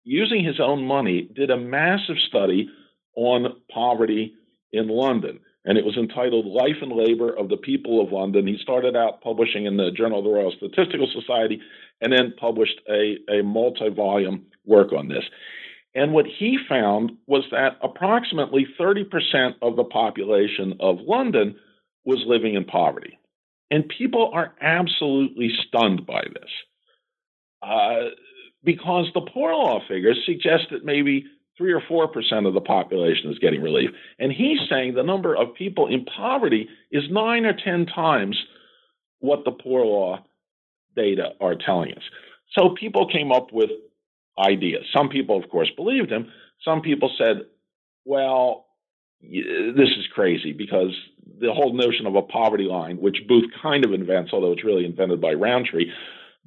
[0.05, 2.69] using his own money, did a massive study
[3.17, 4.35] on poverty
[4.73, 5.41] in London.
[5.67, 8.47] And it was entitled Life and Labor of the People of London.
[8.47, 11.61] He started out publishing in the Journal of the Royal Statistical Society
[12.03, 15.25] and then published a, a multi volume work on this.
[15.95, 19.07] And what he found was that approximately 30%
[19.63, 21.57] of the population of London
[22.05, 23.19] was living in poverty.
[23.71, 26.51] And people are absolutely stunned by this
[27.63, 28.11] uh,
[28.63, 31.25] because the poor law figures suggest that maybe
[31.57, 33.91] three or four percent of the population is getting relief.
[34.19, 38.37] And he's saying the number of people in poverty is nine or 10 times
[39.21, 40.25] what the poor law
[40.95, 42.03] data are telling us.
[42.57, 43.71] So people came up with
[44.39, 44.85] ideas.
[44.93, 46.31] Some people, of course, believed him.
[46.65, 47.43] Some people said,
[48.05, 48.67] well,
[49.23, 50.95] this is crazy because
[51.41, 54.85] the whole notion of a poverty line, which Booth kind of invents, although it's really
[54.85, 55.91] invented by Rowntree.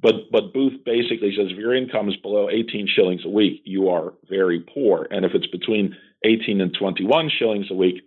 [0.00, 3.88] but but Booth basically says if your income is below 18 shillings a week, you
[3.88, 8.02] are very poor, and if it's between 18 and 21 shillings a week,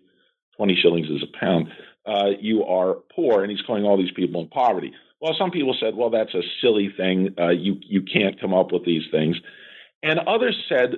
[0.57, 1.67] 20 shillings is a pound,
[2.05, 4.91] uh, you are poor, and he's calling all these people in poverty.
[5.21, 7.35] Well, some people said, well, that's a silly thing.
[7.39, 9.37] Uh, you you can't come up with these things,
[10.01, 10.95] and others said,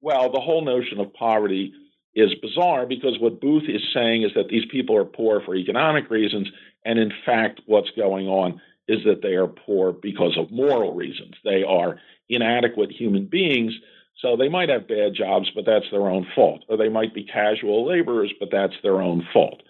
[0.00, 1.72] well, the whole notion of poverty
[2.14, 6.10] is bizarre because what Booth is saying is that these people are poor for economic
[6.10, 6.48] reasons,
[6.84, 11.34] and in fact, what's going on is that they are poor because of moral reasons.
[11.42, 11.98] They are
[12.28, 13.72] inadequate human beings,
[14.20, 16.64] so they might have bad jobs, but that's their own fault.
[16.68, 19.62] Or they might be casual laborers, but that's their own fault.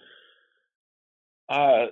[1.49, 1.87] Uh,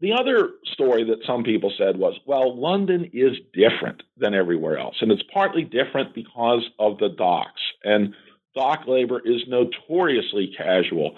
[0.00, 4.96] the other story that some people said was, well, London is different than everywhere else.
[5.00, 7.62] And it's partly different because of the docks.
[7.84, 8.14] And
[8.54, 11.16] dock labor is notoriously casual,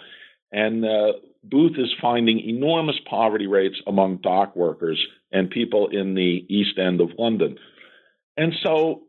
[0.53, 6.47] and uh, Booth is finding enormous poverty rates among dock workers and people in the
[6.49, 7.59] East End of London.
[8.37, 9.03] And so,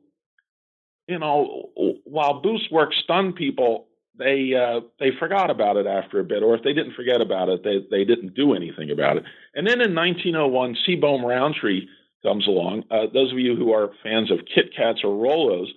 [1.08, 1.70] you know,
[2.04, 6.56] while Booth's work stunned people, they uh, they forgot about it after a bit, or
[6.56, 9.24] if they didn't forget about it, they they didn't do anything about it.
[9.54, 11.88] And then in 1901, Seebohm Rowntree
[12.24, 12.84] comes along.
[12.90, 15.68] Uh, those of you who are fans of Kit Kats or Rolos,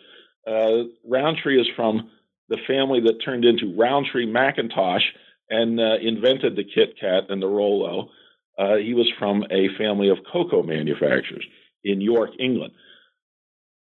[0.46, 2.10] uh, Rowntree is from
[2.48, 5.04] the family that turned into Rowntree Mackintosh
[5.50, 8.10] and uh, invented the Kit Kat and the Rolo.
[8.58, 11.44] Uh, he was from a family of cocoa manufacturers
[11.84, 12.72] in York, England.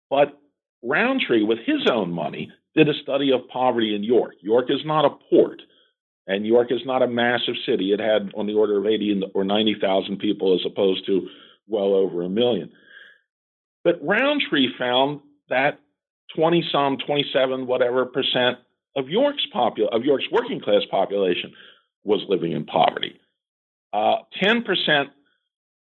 [0.09, 0.38] But
[0.83, 4.35] Rowntree, with his own money, did a study of poverty in York.
[4.40, 5.61] York is not a port,
[6.27, 7.92] and York is not a massive city.
[7.92, 11.29] It had on the order of 80 or 90,000 people as opposed to
[11.66, 12.70] well over a million.
[13.83, 15.81] But Rowntree found that
[16.35, 18.59] 20 some, 27, whatever percent
[18.97, 21.53] of York's popul- of York's working class population
[22.05, 23.19] was living in poverty.
[23.93, 24.64] Uh, 10%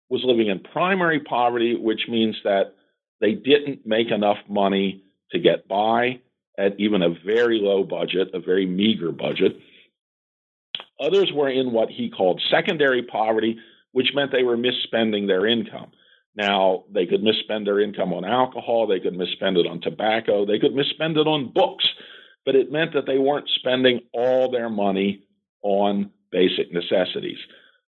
[0.10, 2.76] was living in primary poverty, which means that
[3.20, 6.20] they didn't make enough money to get by
[6.58, 9.60] at even a very low budget, a very meager budget.
[11.00, 13.58] Others were in what he called secondary poverty,
[13.92, 15.92] which meant they were misspending their income.
[16.38, 20.60] Now, they could misspend their income on alcohol, they could misspend it on tobacco, they
[20.60, 21.86] could misspend it on books,
[22.46, 25.24] but it meant that they weren't spending all their money
[25.64, 27.40] on basic necessities.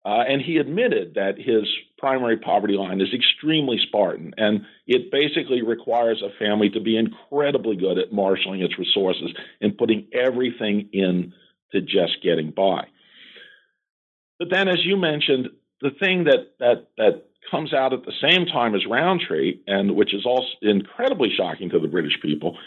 [0.05, 1.65] Uh, and he admitted that his
[1.97, 7.77] primary poverty line is extremely Spartan, and it basically requires a family to be incredibly
[7.77, 9.31] good at marshaling its resources
[9.63, 11.33] and putting everything in
[11.73, 12.85] to just getting by.
[14.39, 15.49] But then, as you mentioned,
[15.81, 20.15] the thing that that that comes out at the same time as Rowntree, and which
[20.15, 22.59] is also incredibly shocking to the British people,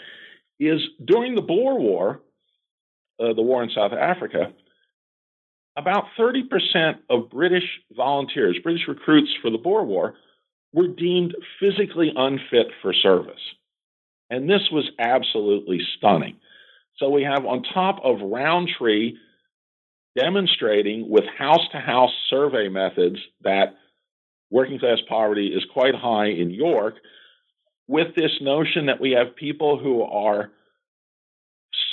[0.60, 2.20] is during the Boer War,
[3.20, 4.52] uh, the war in South Africa,
[5.76, 6.42] about 30%
[7.08, 7.64] of British
[7.96, 10.14] volunteers, British recruits for the Boer War,
[10.72, 13.40] were deemed physically unfit for service.
[14.30, 16.36] And this was absolutely stunning.
[16.98, 19.16] So we have on top of Rowntree
[20.16, 23.76] demonstrating with house to house survey methods that
[24.50, 26.94] working class poverty is quite high in York,
[27.86, 30.50] with this notion that we have people who are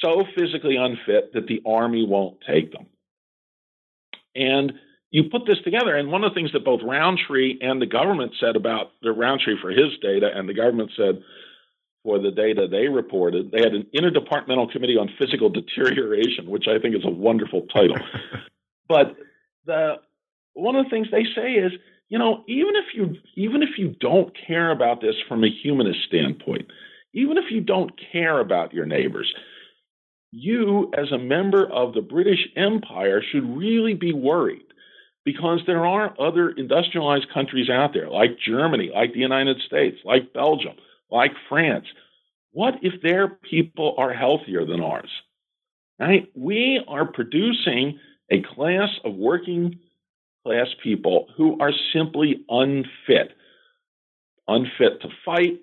[0.03, 2.87] so physically unfit that the army won't take them.
[4.35, 4.73] And
[5.11, 8.33] you put this together, and one of the things that both Rowntree and the government
[8.39, 11.21] said about the Rowntree for his data, and the government said
[12.03, 16.79] for the data they reported, they had an interdepartmental committee on physical deterioration, which I
[16.79, 17.97] think is a wonderful title.
[18.89, 19.15] but
[19.65, 19.95] the
[20.53, 21.71] one of the things they say is,
[22.09, 25.99] you know, even if you even if you don't care about this from a humanist
[26.07, 26.67] standpoint,
[27.13, 29.33] even if you don't care about your neighbors,
[30.31, 34.65] you, as a member of the British Empire, should really be worried
[35.23, 40.33] because there are other industrialized countries out there, like Germany, like the United States, like
[40.33, 40.75] Belgium,
[41.09, 41.85] like France.
[42.51, 45.09] What if their people are healthier than ours?
[45.99, 46.29] Right?
[46.35, 49.79] We are producing a class of working
[50.45, 53.35] class people who are simply unfit,
[54.47, 55.59] unfit to fight,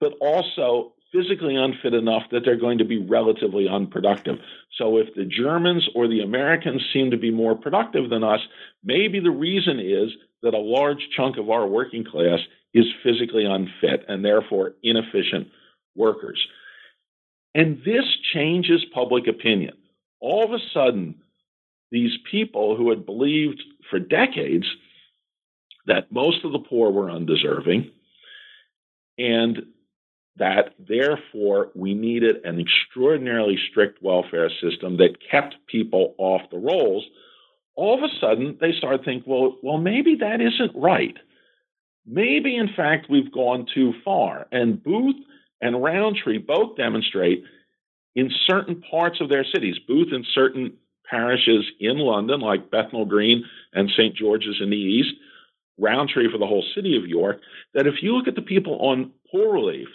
[0.00, 4.36] but also physically unfit enough that they're going to be relatively unproductive.
[4.76, 8.40] So if the Germans or the Americans seem to be more productive than us,
[8.82, 10.10] maybe the reason is
[10.42, 12.40] that a large chunk of our working class
[12.74, 15.48] is physically unfit and therefore inefficient
[15.94, 16.44] workers.
[17.54, 19.74] And this changes public opinion.
[20.20, 21.22] All of a sudden,
[21.90, 24.66] these people who had believed for decades
[25.86, 27.90] that most of the poor were undeserving
[29.18, 29.66] and
[30.36, 37.04] that therefore we needed an extraordinarily strict welfare system that kept people off the rolls,
[37.74, 41.16] all of a sudden they start thinking, well, well, maybe that isn't right.
[42.06, 44.46] Maybe, in fact, we've gone too far.
[44.52, 45.16] And Booth
[45.60, 47.42] and Rowntree both demonstrate
[48.14, 50.74] in certain parts of their cities, Booth in certain
[51.08, 54.14] parishes in London, like Bethnal Green and St.
[54.16, 55.14] George's in the East,
[55.78, 57.40] Rowntree for the whole city of York,
[57.74, 59.88] that if you look at the people on poor relief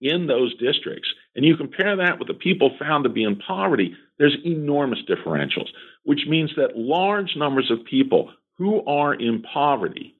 [0.00, 3.94] in those districts, and you compare that with the people found to be in poverty,
[4.18, 5.68] there's enormous differentials,
[6.04, 10.14] which means that large numbers of people who are in poverty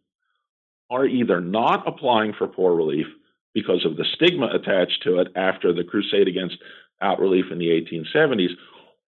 [0.90, 3.06] are either not applying for poor relief
[3.54, 6.56] because of the stigma attached to it after the crusade against
[7.00, 8.50] out relief in the 1870s,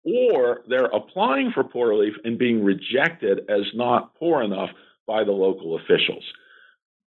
[0.06, 4.70] or they're applying for poor relief and being rejected as not poor enough
[5.06, 6.24] by the local officials.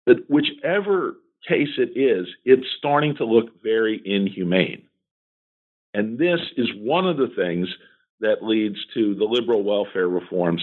[0.05, 1.15] But whichever
[1.47, 4.83] case it is, it's starting to look very inhumane.
[5.93, 7.67] And this is one of the things
[8.21, 10.61] that leads to the liberal welfare reforms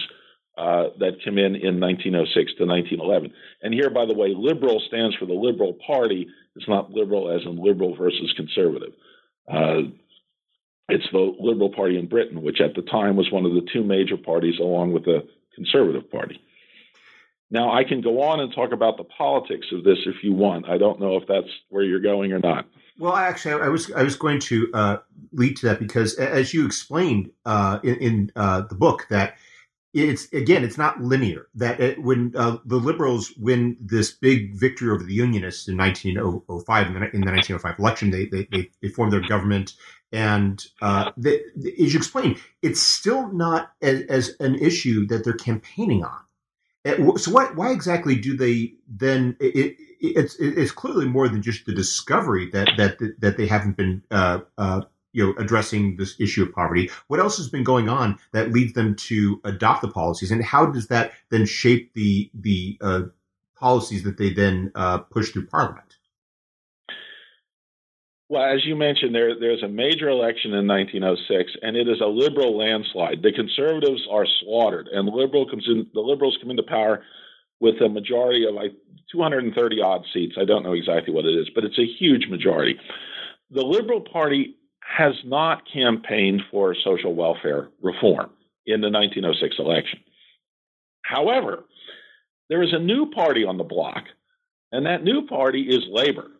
[0.57, 3.33] uh, that come in in 1906 to 1911.
[3.61, 6.27] And here, by the way, liberal stands for the Liberal Party.
[6.55, 8.93] It's not liberal as in liberal versus conservative.
[9.51, 9.89] Uh,
[10.89, 13.83] it's the Liberal Party in Britain, which at the time was one of the two
[13.83, 16.41] major parties along with the Conservative Party.
[17.49, 20.67] Now, I can go on and talk about the politics of this if you want.
[20.67, 22.65] I don't know if that's where you're going or not.
[22.97, 24.97] Well, actually, I was I was going to uh,
[25.31, 29.37] lead to that because, as you explained uh, in, in uh, the book, that
[29.93, 31.47] it's again, it's not linear.
[31.55, 36.87] That it, when uh, the liberals win this big victory over the Unionists in 1905
[36.87, 39.73] in the, in the 1905 election, they, they they they form their government,
[40.13, 41.41] and uh, they,
[41.81, 46.19] as you explained, it's still not as, as an issue that they're campaigning on
[46.85, 49.35] uh, so why, why exactly do they then?
[49.39, 53.77] It, it, it's it's clearly more than just the discovery that that that they haven't
[53.77, 54.81] been uh, uh,
[55.13, 56.89] you know addressing this issue of poverty.
[57.07, 60.65] What else has been going on that leads them to adopt the policies, and how
[60.65, 63.01] does that then shape the the uh,
[63.55, 65.95] policies that they then uh, push through Parliament?
[68.33, 72.07] Well, as you mentioned, there, there's a major election in 1906, and it is a
[72.07, 73.21] liberal landslide.
[73.21, 77.03] The conservatives are slaughtered, and the liberal comes in, the liberals come into power
[77.59, 78.71] with a majority of like
[79.11, 80.33] 230 odd seats.
[80.41, 82.79] I don't know exactly what it is, but it's a huge majority.
[83.51, 88.31] The Liberal Party has not campaigned for social welfare reform
[88.65, 89.99] in the 1906 election.
[91.03, 91.65] However,
[92.49, 94.05] there is a new party on the block,
[94.71, 96.31] and that new party is Labor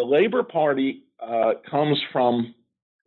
[0.00, 2.54] the Labor Party uh, comes from,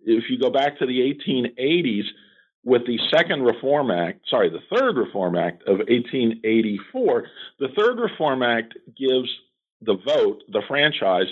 [0.06, 2.04] if you go back to the 1880s,
[2.64, 7.26] with the Second Reform Act, sorry, the Third Reform Act of 1884,
[7.60, 9.28] the Third Reform Act gives
[9.82, 11.26] the vote, the franchise,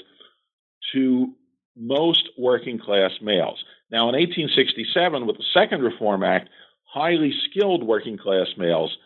[0.94, 1.32] to
[1.78, 3.64] most working class males.
[3.92, 6.50] Now, in 1867, with the Second Reform Act,
[6.86, 8.98] highly skilled working class males,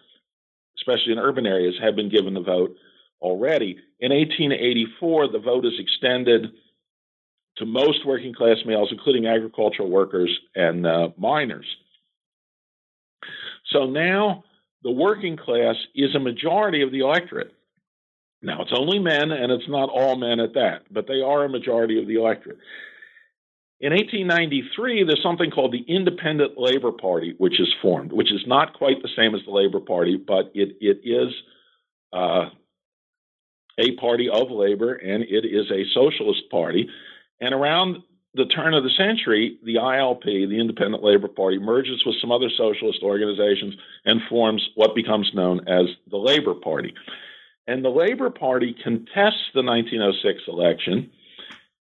[0.77, 2.77] especially in urban areas, have been given the vote
[3.21, 3.77] already.
[3.99, 6.51] In 1884, the vote is extended
[7.57, 11.65] to most working class males, including agricultural workers and uh, miners.
[13.71, 14.43] So now
[14.83, 17.53] the working class is a majority of the electorate.
[18.41, 21.49] Now, it's only men, and it's not all men at that, but they are a
[21.49, 22.59] majority of the electorate.
[23.79, 28.73] In 1893, there's something called the Independent Labor Party, which is formed, which is not
[28.73, 31.33] quite the same as the Labor Party, but it, it is
[32.13, 32.49] uh,
[33.77, 36.89] a party of labor and it is a socialist party.
[37.41, 38.03] And around
[38.33, 42.49] the turn of the century, the ILP, the Independent Labor Party, merges with some other
[42.49, 46.93] socialist organizations and forms what becomes known as the Labor Party.
[47.67, 51.11] And the Labor Party contests the 1906 election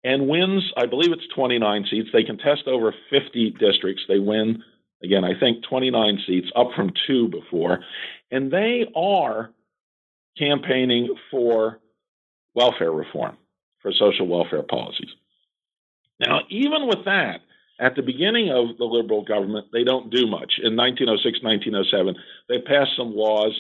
[0.03, 2.09] and wins, I believe it's 29 seats.
[2.12, 4.03] They contest over 50 districts.
[4.09, 4.62] They win,
[5.03, 7.81] again, I think 29 seats, up from two before.
[8.31, 9.51] And they are
[10.39, 11.78] campaigning for
[12.55, 13.37] welfare reform,
[13.83, 15.11] for social welfare policies.
[16.18, 17.41] Now, even with that,
[17.81, 20.61] at the beginning of the liberal government, they don't do much.
[20.62, 22.14] In 1906, 1907,
[22.49, 23.59] they passed some laws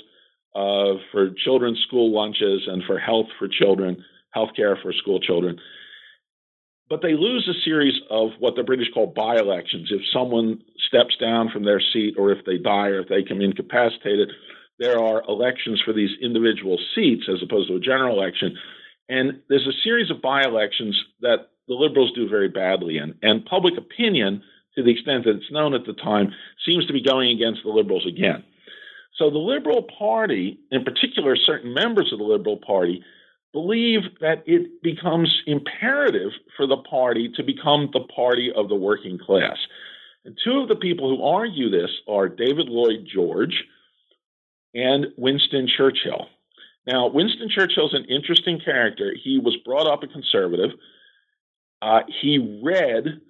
[0.54, 5.58] uh, for children's school lunches and for health for children, health care for school children.
[6.90, 9.88] But they lose a series of what the British call by elections.
[9.92, 13.40] If someone steps down from their seat, or if they die, or if they become
[13.40, 14.32] incapacitated,
[14.80, 18.56] there are elections for these individual seats as opposed to a general election.
[19.08, 23.14] And there's a series of by elections that the liberals do very badly in.
[23.22, 24.42] And public opinion,
[24.74, 26.32] to the extent that it's known at the time,
[26.66, 28.42] seems to be going against the liberals again.
[29.18, 33.04] So the Liberal Party, in particular, certain members of the Liberal Party,
[33.52, 39.18] believe that it becomes imperative for the party to become the party of the working
[39.18, 39.58] class.
[40.24, 43.64] And two of the people who argue this are David Lloyd George
[44.74, 46.26] and Winston Churchill.
[46.86, 49.14] Now, Winston Churchill is an interesting character.
[49.22, 50.70] He was brought up a conservative.
[51.82, 53.20] Uh, he read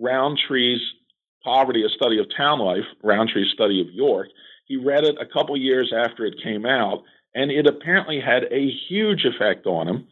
[0.00, 0.80] Rowntree's
[1.44, 4.28] Poverty, a Study of Town Life, Rowntree's Study of York.
[4.64, 8.70] He read it a couple years after it came out, and it apparently had a
[8.88, 10.08] huge effect on him.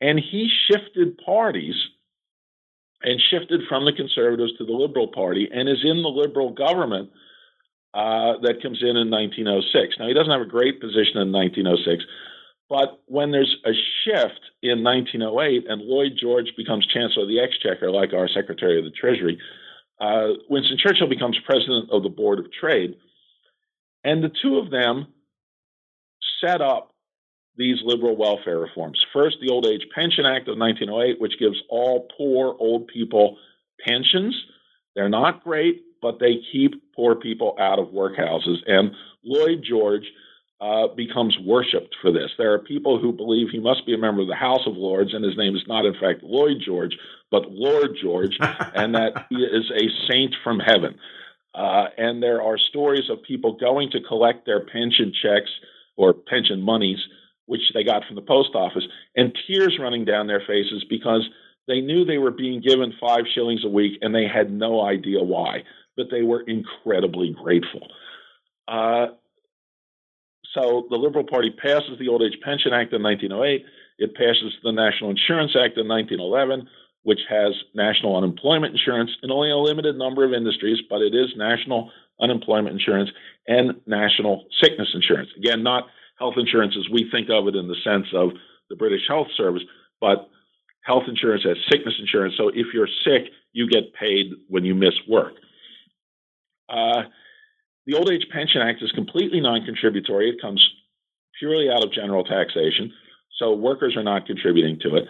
[0.00, 1.74] And he shifted parties
[3.02, 7.10] and shifted from the conservatives to the Liberal Party and is in the Liberal government
[7.94, 9.96] uh, that comes in in 1906.
[9.98, 12.04] Now, he doesn't have a great position in 1906,
[12.68, 13.72] but when there's a
[14.02, 18.84] shift in 1908 and Lloyd George becomes Chancellor of the Exchequer, like our Secretary of
[18.84, 19.38] the Treasury,
[20.00, 22.96] uh, Winston Churchill becomes President of the Board of Trade.
[24.02, 25.06] And the two of them
[26.40, 26.94] set up
[27.56, 29.00] these liberal welfare reforms.
[29.12, 33.38] First, the Old Age Pension Act of 1908, which gives all poor old people
[33.86, 34.34] pensions.
[34.96, 38.58] They're not great, but they keep poor people out of workhouses.
[38.66, 38.90] And
[39.24, 40.04] Lloyd George
[40.60, 42.30] uh, becomes worshipped for this.
[42.36, 45.14] There are people who believe he must be a member of the House of Lords,
[45.14, 46.94] and his name is not, in fact, Lloyd George,
[47.30, 50.96] but Lord George, and that he is a saint from heaven.
[51.54, 55.50] Uh, and there are stories of people going to collect their pension checks
[55.96, 56.98] or pension monies,
[57.46, 58.84] which they got from the post office,
[59.16, 61.26] and tears running down their faces because
[61.66, 65.22] they knew they were being given five shillings a week and they had no idea
[65.22, 65.62] why,
[65.96, 67.86] but they were incredibly grateful.
[68.66, 69.06] Uh,
[70.54, 73.64] so the Liberal Party passes the Old Age Pension Act in 1908.
[73.98, 76.68] It passes the National Insurance Act in 1911,
[77.02, 81.34] which has national unemployment insurance in only a limited number of industries, but it is
[81.36, 81.90] national
[82.20, 83.10] unemployment insurance
[83.46, 85.28] and national sickness insurance.
[85.36, 85.84] Again, not
[86.18, 88.30] health insurance as we think of it in the sense of
[88.70, 89.62] the British Health Service,
[90.00, 90.28] but
[90.82, 92.34] health insurance as sickness insurance.
[92.36, 95.34] So if you're sick, you get paid when you miss work.
[96.68, 97.02] Uh,
[97.86, 100.30] the Old Age Pension Act is completely non contributory.
[100.30, 100.66] It comes
[101.38, 102.92] purely out of general taxation,
[103.38, 105.04] so workers are not contributing to it.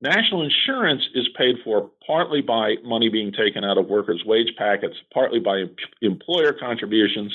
[0.00, 4.96] National insurance is paid for partly by money being taken out of workers' wage packets,
[5.14, 7.32] partly by em- employer contributions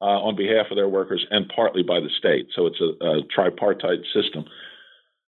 [0.00, 2.48] uh, on behalf of their workers, and partly by the state.
[2.54, 4.44] So it's a, a tripartite system.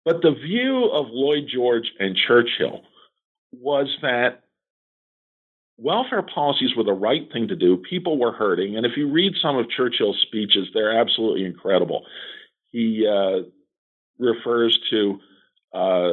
[0.04, 2.82] But the view of Lloyd George and Churchill
[3.52, 4.41] was that
[5.78, 7.76] welfare policies were the right thing to do.
[7.76, 8.76] People were hurting.
[8.76, 12.06] And if you read some of Churchill's speeches, they're absolutely incredible.
[12.70, 13.48] He uh,
[14.18, 15.18] refers to
[15.74, 16.12] uh,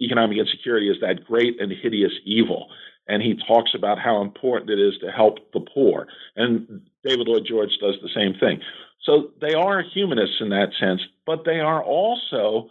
[0.00, 2.68] economic insecurity as that great and hideous evil.
[3.08, 6.06] And he talks about how important it is to help the poor.
[6.36, 8.60] And David Lloyd George does the same thing.
[9.02, 12.70] So they are humanists in that sense, but they are also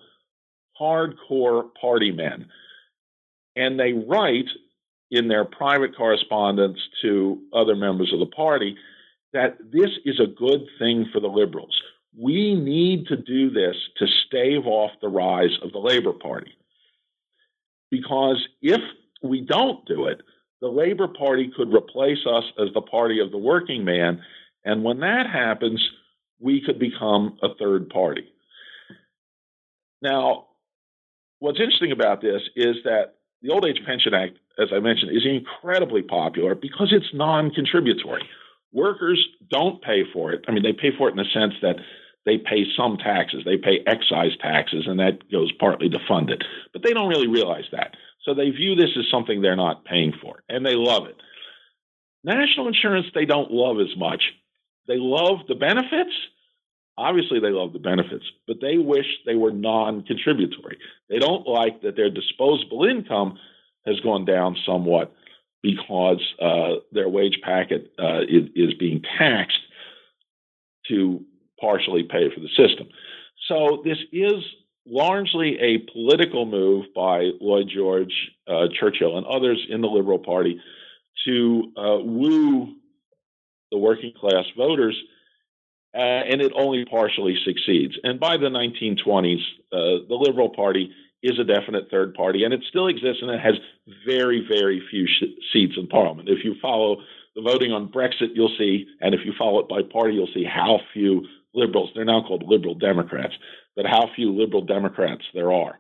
[0.80, 2.48] hardcore party men.
[3.56, 4.48] And they write
[5.12, 8.78] in their private correspondence to other members of the party
[9.34, 11.80] that this is a good thing for the liberals.
[12.18, 16.52] We need to do this to stave off the rise of the Labor Party.
[17.90, 18.82] Because if
[19.22, 20.22] we don't do it,
[20.62, 24.22] the Labor Party could replace us as the party of the working man.
[24.64, 25.82] And when that happens,
[26.40, 28.28] we could become a third party.
[30.02, 30.48] Now,
[31.40, 35.26] what's interesting about this is that the Old Age Pension Act, as I mentioned, is
[35.26, 38.24] incredibly popular because it's non contributory.
[38.72, 40.46] Workers don't pay for it.
[40.48, 41.76] I mean, they pay for it in the sense that
[42.26, 46.44] they pay some taxes, they pay excise taxes, and that goes partly to fund it.
[46.72, 47.96] But they don't really realize that.
[48.24, 51.16] So they view this as something they're not paying for, and they love it.
[52.24, 54.22] National insurance, they don't love as much.
[54.88, 56.14] They love the benefits,
[56.98, 60.78] Obviously, they love the benefits, but they wish they were non contributory.
[61.10, 63.38] They don't like that their disposable income
[63.86, 65.14] has gone down somewhat
[65.64, 69.60] because uh, their wage packet uh, is, is, being taxed
[70.88, 71.24] to
[71.60, 72.88] partially pay for the system.
[73.48, 74.44] So, this is
[74.86, 78.14] largely a political move by Lloyd George,
[78.48, 80.60] uh, Churchill, and others in the Liberal Party
[81.26, 82.76] to uh, woo
[83.72, 84.98] the working class voters
[85.94, 87.96] uh, and it only partially succeeds.
[88.04, 90.92] And by the 1920s, uh, the Liberal Party
[91.24, 93.56] is a definite third party, and it still exists, and it has
[94.06, 96.30] very, very few sh- seats in Parliament.
[96.30, 96.98] If you follow
[97.36, 100.46] the voting on Brexit, you'll see, and if you follow it by party, you'll see
[100.46, 103.34] how few liberals, they're now called liberal Democrats,
[103.76, 105.78] but how few liberal Democrats there are.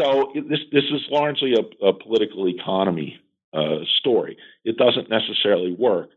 [0.00, 3.20] So this, this is largely a, a political economy
[3.52, 4.36] uh, story.
[4.64, 6.10] It doesn't necessarily work.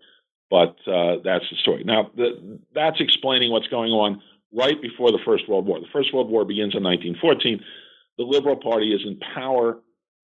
[0.50, 1.84] But uh, that's the story.
[1.84, 4.22] Now, the, that's explaining what's going on
[4.54, 5.80] right before the First World War.
[5.80, 7.60] The First World War begins in 1914.
[8.18, 9.80] The Liberal Party is in power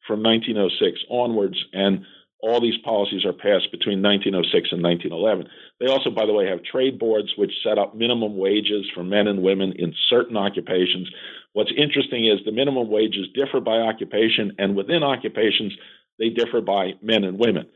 [0.07, 2.05] from 1906 onwards, and
[2.39, 5.47] all these policies are passed between 1906 and 1911.
[5.80, 9.28] They also, by the way, have trade boards which set up minimum wages for men
[9.28, 11.09] and women in certain occupations.
[11.53, 15.74] What's interesting is the minimum wages differ by occupation, and within occupations,
[16.19, 17.67] they differ by men and women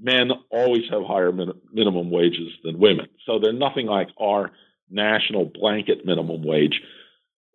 [0.00, 3.06] men always have higher min- minimum wages than women.
[3.26, 4.50] So they're nothing like our
[4.90, 6.80] national blanket minimum wage,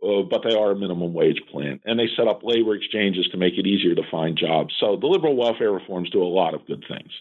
[0.04, 1.80] uh, but they are a minimum wage plan.
[1.86, 4.74] And they set up labor exchanges to make it easier to find jobs.
[4.80, 7.12] So the liberal welfare reforms do a lot of good things.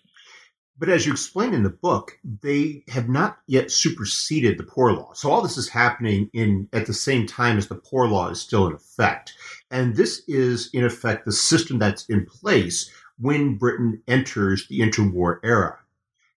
[0.78, 5.12] But as you explain in the book, they have not yet superseded the poor law.
[5.12, 8.40] So all this is happening in at the same time as the poor law is
[8.40, 9.34] still in effect.
[9.72, 12.90] And this is in effect the system that's in place
[13.20, 15.78] when Britain enters the interwar era.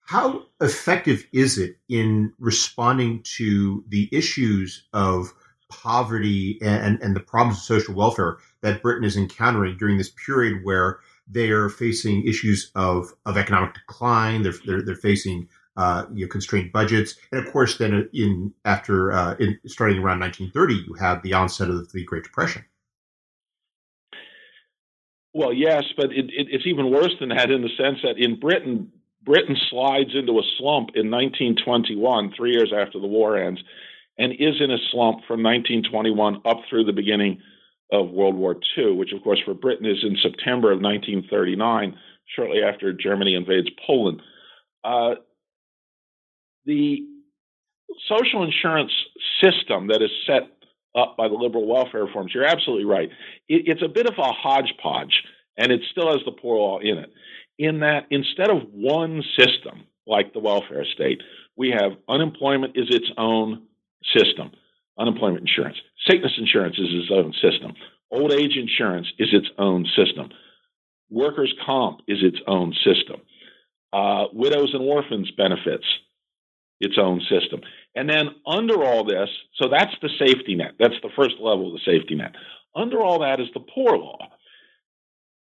[0.01, 5.33] How effective is it in responding to the issues of
[5.69, 10.63] poverty and, and the problems of social welfare that Britain is encountering during this period
[10.63, 16.25] where they are facing issues of, of economic decline, they're, they're, they're facing uh, you
[16.25, 20.93] know, constrained budgets, and of course, then in after uh, in, starting around 1930, you
[20.95, 22.65] have the onset of the Great Depression.
[25.33, 28.39] Well, yes, but it, it, it's even worse than that in the sense that in
[28.39, 28.91] Britain,
[29.23, 33.61] Britain slides into a slump in 1921, three years after the war ends,
[34.17, 37.41] and is in a slump from 1921 up through the beginning
[37.91, 41.97] of World War II, which, of course, for Britain is in September of 1939,
[42.35, 44.21] shortly after Germany invades Poland.
[44.83, 45.15] Uh,
[46.65, 46.99] the
[48.07, 48.91] social insurance
[49.41, 50.49] system that is set
[50.95, 52.31] up by the liberal welfare reforms.
[52.33, 53.09] You're absolutely right.
[53.47, 55.23] It, it's a bit of a hodgepodge,
[55.57, 57.11] and it still has the poor law in it.
[57.57, 61.21] In that, instead of one system like the welfare state,
[61.55, 63.63] we have unemployment is its own
[64.15, 64.51] system,
[64.97, 65.77] unemployment insurance.
[66.09, 67.73] Sickness insurance is its own system.
[68.11, 70.29] Old age insurance is its own system.
[71.09, 73.21] Workers' comp is its own system.
[73.93, 75.85] Uh, widows and orphans benefits,
[76.81, 77.61] its own system.
[77.95, 80.73] And then under all this, so that's the safety net.
[80.79, 82.35] That's the first level of the safety net.
[82.75, 84.17] Under all that is the poor law,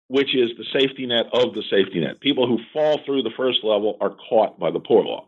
[0.08, 2.20] which is the safety net of the safety net.
[2.20, 5.26] People who fall through the first level are caught by the poor law.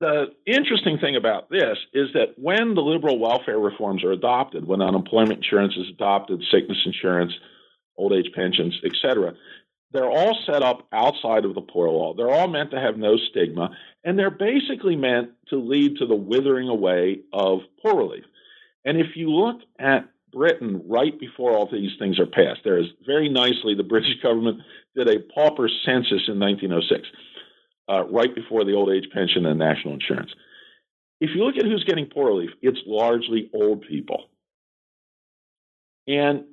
[0.00, 4.82] The interesting thing about this is that when the liberal welfare reforms are adopted, when
[4.82, 7.32] unemployment insurance is adopted, sickness insurance,
[7.96, 9.32] old age pensions, etc.,
[9.92, 12.14] they're all set up outside of the poor law.
[12.14, 13.70] They're all meant to have no stigma,
[14.04, 18.24] and they're basically meant to lead to the withering away of poor relief.
[18.84, 22.86] And if you look at Britain right before all these things are passed, there is
[23.06, 24.60] very nicely the British government
[24.94, 27.08] did a pauper census in 1906,
[27.88, 30.30] uh, right before the old age pension and national insurance.
[31.20, 34.24] If you look at who's getting poor relief, it's largely old people.
[36.06, 36.44] And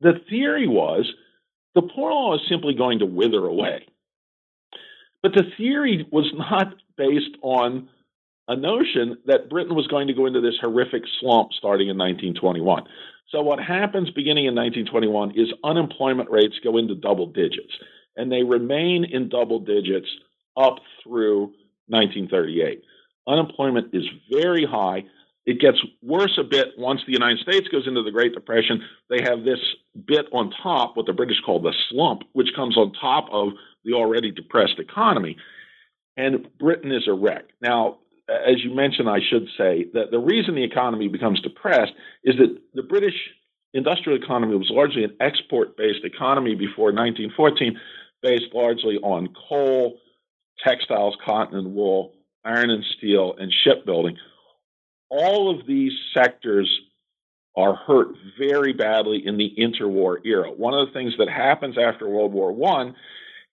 [0.00, 1.10] the theory was
[1.78, 3.86] the poor law is simply going to wither away.
[5.22, 7.88] But the theory was not based on
[8.48, 12.82] a notion that Britain was going to go into this horrific slump starting in 1921.
[13.30, 17.72] So, what happens beginning in 1921 is unemployment rates go into double digits,
[18.16, 20.08] and they remain in double digits
[20.56, 21.52] up through
[21.86, 22.82] 1938.
[23.28, 25.04] Unemployment is very high.
[25.48, 28.82] It gets worse a bit once the United States goes into the Great Depression.
[29.08, 29.58] They have this
[30.06, 33.94] bit on top, what the British call the slump, which comes on top of the
[33.94, 35.38] already depressed economy.
[36.18, 37.46] And Britain is a wreck.
[37.62, 37.96] Now,
[38.28, 41.92] as you mentioned, I should say that the reason the economy becomes depressed
[42.24, 43.14] is that the British
[43.72, 47.80] industrial economy was largely an export based economy before 1914,
[48.20, 49.96] based largely on coal,
[50.62, 52.12] textiles, cotton and wool,
[52.44, 54.18] iron and steel, and shipbuilding.
[55.10, 56.68] All of these sectors
[57.56, 60.50] are hurt very badly in the interwar era.
[60.50, 62.92] One of the things that happens after World War I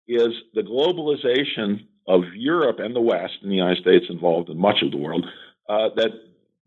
[0.08, 4.84] is the globalization of Europe and the West, and the United States involved in much
[4.84, 5.26] of the world,
[5.68, 6.12] uh, that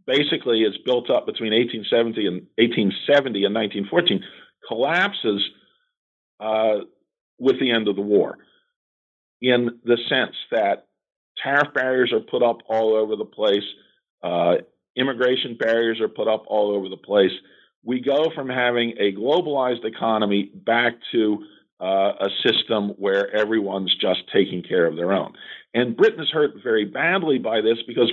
[0.07, 4.25] basically is built up between 1870 and 1870 and 1914,
[4.67, 5.49] collapses
[6.41, 6.85] uh,
[7.39, 8.39] with the end of the war,
[9.41, 10.87] in the sense that
[11.41, 13.63] tariff barriers are put up all over the place,
[14.25, 14.57] uh,
[14.97, 17.33] immigration barriers are put up all over the place.
[17.85, 21.45] We go from having a globalized economy back to
[21.81, 25.33] uh, a system where everyone's just taking care of their own.
[25.75, 28.11] And Britain is hurt very badly by this because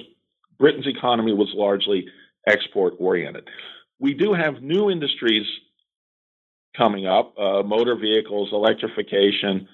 [0.60, 2.08] Britain's economy was largely
[2.48, 3.48] export oriented.
[4.00, 5.46] We do have new industries
[6.78, 9.68] coming up uh, motor vehicles, electrification,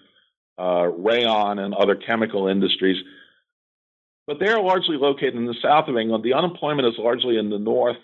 [0.58, 3.04] uh, rayon, and other chemical industries.
[4.32, 6.24] But they're largely located in the south of England.
[6.24, 7.98] The unemployment is largely in the north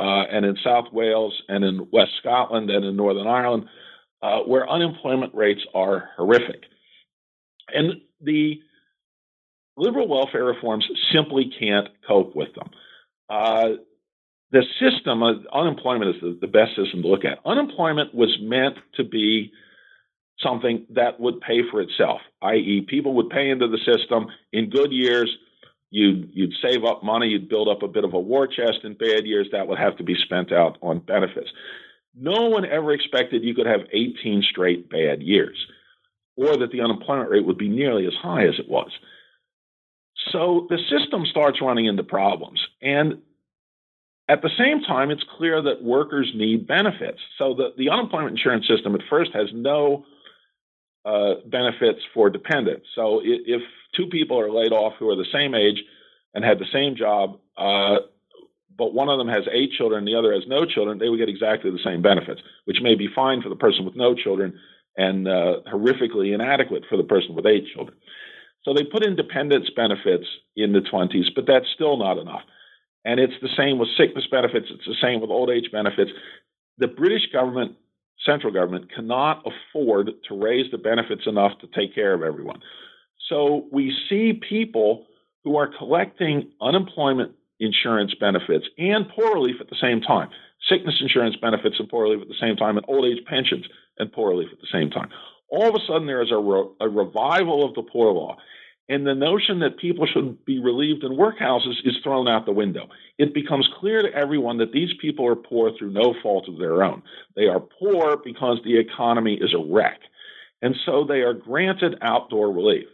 [0.00, 3.68] uh, and in South Wales and in West Scotland and in Northern Ireland
[4.20, 6.62] uh, where unemployment rates are horrific.
[7.68, 8.60] And the
[9.76, 12.70] liberal welfare reforms simply can't cope with them.
[13.30, 13.68] Uh,
[14.50, 17.38] the system, uh, unemployment is the, the best system to look at.
[17.46, 19.52] Unemployment was meant to be
[20.40, 24.26] something that would pay for itself, i.e., people would pay into the system.
[24.52, 25.30] In good years,
[25.92, 28.80] you'd, you'd save up money, you'd build up a bit of a war chest.
[28.82, 31.50] In bad years, that would have to be spent out on benefits.
[32.14, 35.56] No one ever expected you could have 18 straight bad years
[36.36, 38.90] or that the unemployment rate would be nearly as high as it was.
[40.30, 42.60] So the system starts running into problems.
[42.80, 43.18] And
[44.28, 47.18] at the same time, it's clear that workers need benefits.
[47.36, 50.04] So the, the unemployment insurance system at first has no
[51.04, 52.86] uh, benefits for dependents.
[52.94, 53.62] So if
[53.96, 55.82] two people are laid off who are the same age
[56.34, 57.96] and had the same job, uh,
[58.76, 61.18] but one of them has eight children and the other has no children, they would
[61.18, 64.58] get exactly the same benefits, which may be fine for the person with no children
[64.96, 67.96] and uh, horrifically inadequate for the person with eight children.
[68.64, 70.26] So they put in independence benefits
[70.56, 72.42] in the 20s, but that's still not enough.
[73.04, 76.10] And it's the same with sickness benefits, it's the same with old age benefits.
[76.78, 77.76] The British government,
[78.26, 82.60] central government, cannot afford to raise the benefits enough to take care of everyone.
[83.28, 85.06] So we see people
[85.44, 90.28] who are collecting unemployment insurance benefits and poor relief at the same time.
[90.68, 93.64] Sickness insurance benefits and poor relief at the same time, and old age pensions
[93.98, 95.08] and poor relief at the same time.
[95.48, 98.36] All of a sudden, there is a, re- a revival of the poor law.
[98.88, 102.88] And the notion that people should be relieved in workhouses is thrown out the window.
[103.16, 106.82] It becomes clear to everyone that these people are poor through no fault of their
[106.82, 107.02] own.
[107.36, 110.00] They are poor because the economy is a wreck.
[110.60, 112.86] And so they are granted outdoor relief,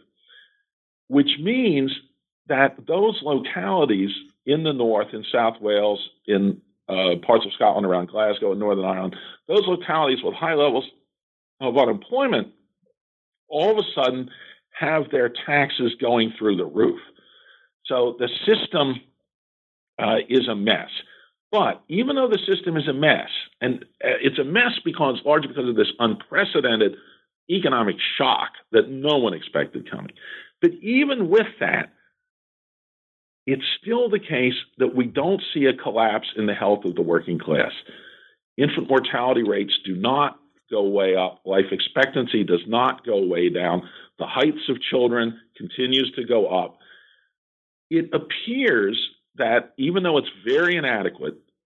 [1.07, 1.91] which means
[2.47, 4.09] that those localities
[4.45, 8.85] in the north, in South Wales, in uh, parts of Scotland around Glasgow and Northern
[8.85, 9.15] Ireland,
[9.47, 10.85] those localities with high levels
[11.61, 12.53] of unemployment
[13.49, 14.29] all of a sudden
[14.79, 16.99] have their taxes going through the roof.
[17.85, 18.95] So the system
[20.01, 20.89] uh, is a mess.
[21.51, 25.47] But even though the system is a mess, and uh, it's a mess because largely
[25.47, 26.95] because of this unprecedented
[27.49, 30.11] economic shock that no one expected coming.
[30.61, 31.93] But even with that,
[33.47, 37.01] it's still the case that we don't see a collapse in the health of the
[37.01, 37.71] working class.
[38.57, 40.37] Infant mortality rates do not
[40.69, 41.41] go way up.
[41.45, 43.83] Life expectancy does not go way down.
[44.17, 46.77] The heights of children continues to go up.
[47.89, 48.99] It appears
[49.35, 51.37] that even though it's very inadequate,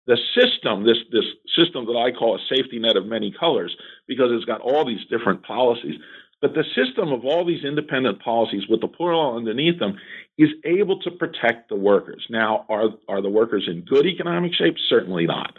[0.07, 1.25] the system, this, this
[1.55, 3.75] system that I call a safety net of many colors,
[4.07, 5.99] because it's got all these different policies,
[6.41, 9.97] but the system of all these independent policies with the law underneath them
[10.37, 12.25] is able to protect the workers.
[12.29, 14.75] Now, are, are the workers in good economic shape?
[14.87, 15.57] Certainly not.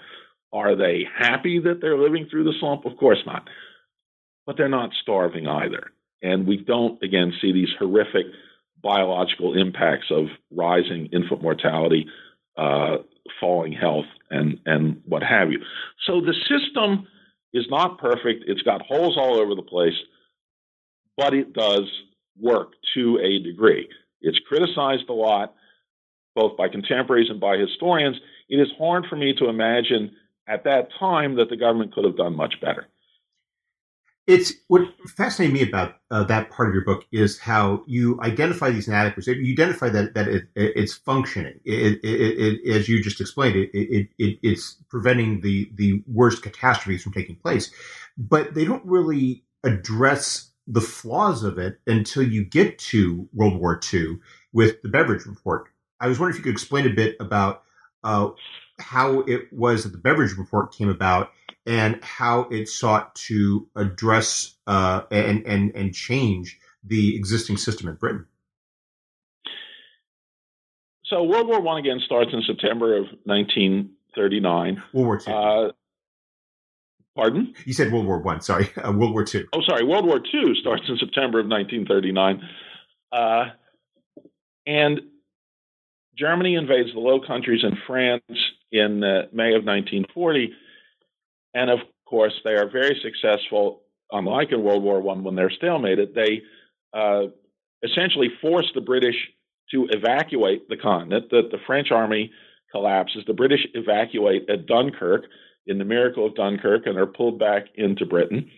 [0.53, 2.87] Are they happy that they're living through the slump?
[2.87, 3.49] Of course not.
[4.47, 5.93] but they're not starving either.
[6.23, 8.27] And we don't, again, see these horrific
[8.83, 12.07] biological impacts of rising infant mortality,
[12.57, 12.99] uh,
[13.41, 15.61] falling health, and, and what have you.
[16.07, 17.07] So the system
[17.53, 18.45] is not perfect.
[18.47, 19.95] It's got holes all over the place,
[21.17, 21.85] but it does
[22.41, 23.89] work to a degree.
[24.21, 25.55] It's criticized a lot,
[26.35, 28.17] both by contemporaries and by historians.
[28.49, 30.13] It is hard for me to imagine
[30.49, 32.87] at that time that the government could have done much better.
[34.27, 38.71] It's what fascinated me about uh, that part of your book is how you identify
[38.71, 39.39] these inadequacies.
[39.39, 41.59] You identify that that it, it, it's functioning.
[41.65, 47.73] It, as you just explained, it, it's preventing the the worst catastrophes from taking place.
[48.17, 53.81] But they don't really address the flaws of it until you get to World War
[53.93, 54.19] II
[54.53, 55.65] with the Beveridge Report.
[55.99, 57.65] I was wondering if you could explain a bit about
[58.05, 58.31] uh,
[58.81, 61.31] how it was that the Beveridge Report came about
[61.67, 67.95] and how it sought to address uh, and, and, and change the existing system in
[67.95, 68.27] Britain.
[71.05, 74.83] So World War One again starts in September of 1939.
[74.93, 75.31] World War Two.
[75.33, 75.73] Uh,
[77.17, 77.53] pardon?
[77.65, 78.41] You said World War One.
[78.41, 79.47] Sorry, uh, World War Two.
[79.53, 79.85] Oh, sorry.
[79.85, 82.43] World War Two starts in September of 1939,
[83.13, 83.45] uh,
[84.67, 85.01] and
[86.21, 88.23] Germany invades the Low Countries and France
[88.71, 90.53] in uh, May of 1940
[91.55, 96.15] and of course, they are very successful, unlike in World War One when they're stalemated.
[96.15, 96.43] They
[96.93, 97.29] uh,
[97.83, 99.17] essentially force the British
[99.71, 101.31] to evacuate the continent.
[101.31, 102.33] The, the French army
[102.73, 103.25] collapses.
[103.27, 105.25] The British evacuate at Dunkirk
[105.67, 108.51] in the Miracle of Dunkirk and are pulled back into Britain.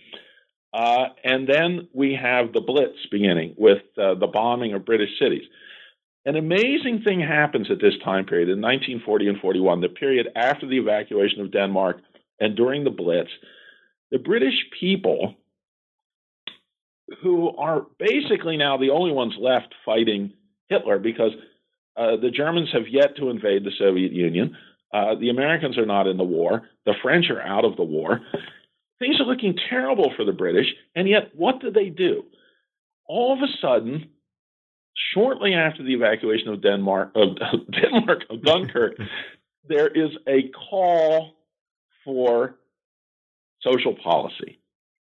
[0.72, 5.42] Uh, and then we have the Blitz beginning with uh, the bombing of British cities.
[6.24, 10.68] An amazing thing happens at this time period in 1940 and 41, the period after
[10.68, 12.00] the evacuation of Denmark
[12.38, 13.30] and during the Blitz,
[14.10, 15.34] the British people,
[17.22, 20.32] who are basically now the only ones left fighting
[20.68, 21.32] Hitler because
[21.96, 24.56] uh, the Germans have yet to invade the Soviet Union.
[24.94, 26.62] Uh, the Americans are not in the war.
[26.86, 28.20] The French are out of the war.
[28.98, 30.66] Things are looking terrible for the British.
[30.94, 32.24] And yet, what do they do?
[33.06, 34.10] All of a sudden,
[35.14, 37.36] shortly after the evacuation of Denmark, of
[37.70, 38.96] Denmark, of Dunkirk,
[39.68, 41.34] there is a call
[42.04, 42.56] for
[43.62, 44.58] social policy,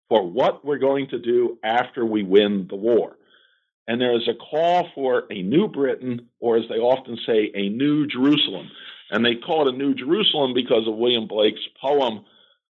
[0.08, 3.16] for what we're going to do after we win the war.
[3.88, 7.68] And there is a call for a new Britain, or as they often say, a
[7.70, 8.70] new Jerusalem.
[9.10, 12.24] And they call it a new Jerusalem because of William Blake's poem,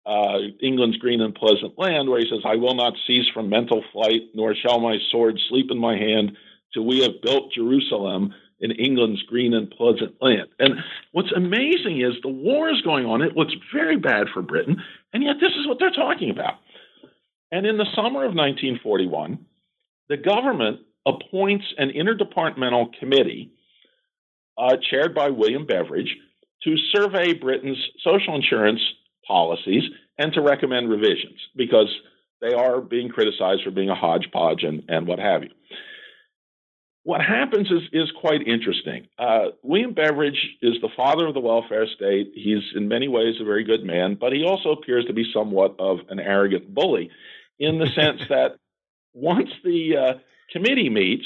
[0.05, 3.83] uh, England's Green and Pleasant Land, where he says, I will not cease from mental
[3.91, 6.37] flight, nor shall my sword sleep in my hand,
[6.73, 10.47] till we have built Jerusalem in England's green and pleasant land.
[10.59, 10.75] And
[11.11, 13.21] what's amazing is the war is going on.
[13.21, 14.77] It looks very bad for Britain,
[15.13, 16.55] and yet this is what they're talking about.
[17.51, 19.45] And in the summer of 1941,
[20.07, 23.51] the government appoints an interdepartmental committee
[24.57, 26.15] uh, chaired by William Beveridge
[26.63, 28.79] to survey Britain's social insurance
[29.27, 29.83] policies
[30.19, 31.87] and to recommend revisions because
[32.41, 35.49] they are being criticized for being a hodgepodge and, and what have you
[37.03, 39.07] what happens is is quite interesting.
[39.17, 42.31] Uh, William Beveridge is the father of the welfare state.
[42.35, 45.75] He's in many ways a very good man, but he also appears to be somewhat
[45.79, 47.09] of an arrogant bully,
[47.59, 48.57] in the sense that
[49.13, 50.13] once the uh,
[50.51, 51.25] committee meets,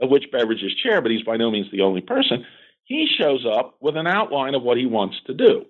[0.00, 2.44] of which Beveridge is chair, but he's by no means the only person,
[2.84, 5.64] he shows up with an outline of what he wants to do.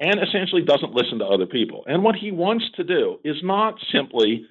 [0.00, 1.84] And essentially doesn't listen to other people.
[1.86, 4.46] And what he wants to do is not simply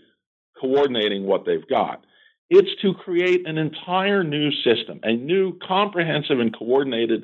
[0.59, 2.05] coordinating what they've got
[2.51, 7.23] it's to create an entire new system, a new comprehensive and coordinated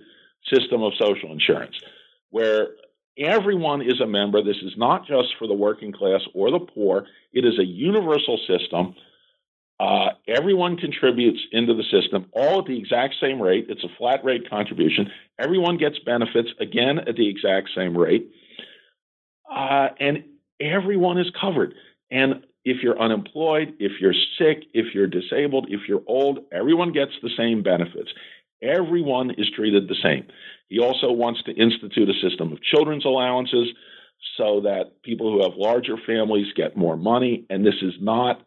[0.52, 1.76] system of social insurance
[2.30, 2.70] where
[3.18, 4.42] everyone is a member.
[4.42, 8.40] This is not just for the working class or the poor, it is a universal
[8.48, 8.96] system.
[9.82, 13.66] Uh, everyone contributes into the system, all at the exact same rate.
[13.68, 15.12] It's a flat rate contribution.
[15.38, 18.32] Everyone gets benefits, again, at the exact same rate.
[19.54, 20.24] Uh, and
[20.62, 21.76] everyone is covered.
[22.10, 27.14] And if you're unemployed, if you're sick, if you're disabled, if you're old, everyone gets
[27.22, 28.10] the same benefits.
[28.62, 30.28] Everyone is treated the same.
[30.68, 33.70] He also wants to institute a system of children's allowances
[34.36, 37.46] so that people who have larger families get more money.
[37.50, 38.42] And this is not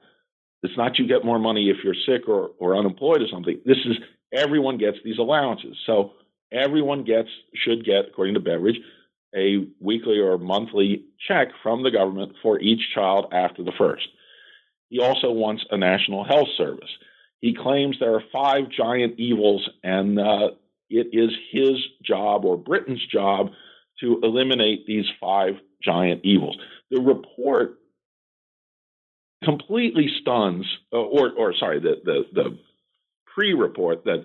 [0.62, 3.58] it's not you get more money if you're sick or, or unemployed or something.
[3.64, 3.96] This is
[4.34, 5.74] everyone gets these allowances.
[5.86, 6.12] So
[6.52, 8.76] everyone gets should get, according to Beveridge,
[9.34, 14.08] a weekly or monthly check from the government for each child after the first.
[14.88, 16.90] He also wants a national health service.
[17.40, 20.48] He claims there are five giant evils, and uh,
[20.90, 23.50] it is his job or Britain's job
[24.00, 26.56] to eliminate these five giant evils.
[26.90, 27.78] The report
[29.44, 32.58] completely stuns, uh, or, or sorry, the, the, the
[33.32, 34.24] pre-report that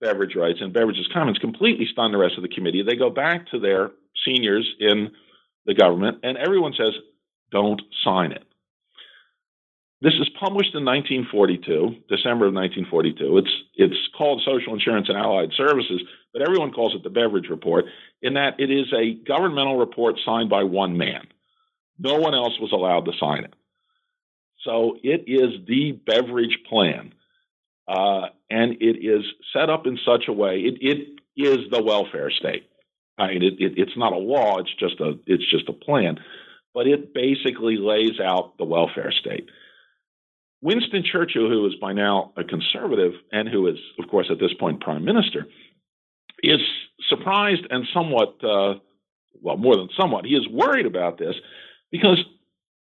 [0.00, 2.82] Beveridge writes and Beveridge's comments completely stun the rest of the committee.
[2.82, 3.92] They go back to their
[4.24, 5.10] seniors in
[5.66, 6.92] the government, and everyone says,
[7.50, 8.44] don't sign it.
[10.00, 13.38] This is published in 1942, December of 1942.
[13.38, 16.02] It's it's called Social Insurance and Allied Services,
[16.32, 17.84] but everyone calls it the Beveridge Report,
[18.20, 21.28] in that it is a governmental report signed by one man.
[22.00, 23.54] No one else was allowed to sign it.
[24.64, 27.14] So it is the Beveridge Plan,
[27.86, 30.60] uh, and it is set up in such a way.
[30.60, 32.68] It, it is the welfare state.
[33.18, 36.18] I mean, it, it, it's not a law; it's just a it's just a plan,
[36.74, 39.48] but it basically lays out the welfare state.
[40.62, 44.54] Winston Churchill, who is by now a conservative and who is, of course, at this
[44.58, 45.46] point prime minister,
[46.42, 46.60] is
[47.08, 48.74] surprised and somewhat, uh,
[49.40, 51.34] well, more than somewhat, he is worried about this
[51.90, 52.18] because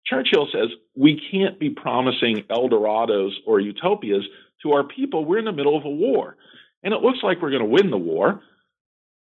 [0.06, 4.26] Churchill says we can't be promising Eldorados or utopias
[4.64, 5.24] to our people.
[5.24, 6.36] We're in the middle of a war.
[6.84, 8.42] And it looks like we're going to win the war,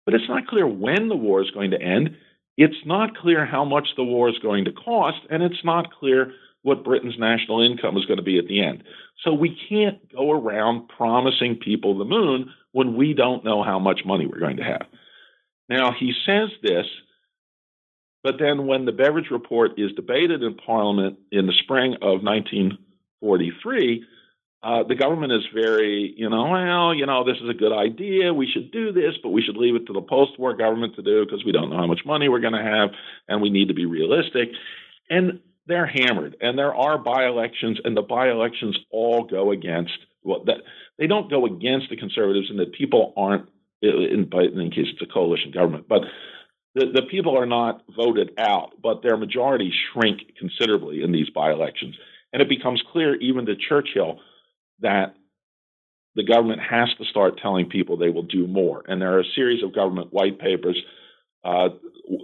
[0.07, 2.15] but it's not clear when the war is going to end.
[2.55, 6.31] It's not clear how much the war is going to cost, and it's not clear
[6.61, 8.85] what Britain's national income is going to be at the end.
[9.25, 14.05] So we can't go around promising people the moon when we don't know how much
[14.05, 14.87] money we're going to have.
[15.67, 16.85] Now, he says this
[18.23, 24.03] but then when the Beveridge Report is debated in Parliament in the spring of 1943,
[24.63, 28.33] uh, the government is very, you know, well, you know, this is a good idea.
[28.33, 31.03] We should do this, but we should leave it to the post war government to
[31.03, 32.89] do because we don't know how much money we're going to have
[33.27, 34.49] and we need to be realistic.
[35.09, 36.37] And they're hammered.
[36.41, 40.57] And there are by elections, and the by elections all go against well, that
[40.97, 43.47] they don't go against the conservatives, and that people aren't,
[43.81, 46.01] in, in case it's a coalition government, but
[46.75, 51.51] the, the people are not voted out, but their majority shrink considerably in these by
[51.51, 51.95] elections.
[52.33, 54.19] And it becomes clear, even to Churchill,
[54.82, 55.15] that
[56.15, 58.84] the government has to start telling people they will do more.
[58.88, 60.78] And there are a series of government white papers
[61.43, 61.69] uh,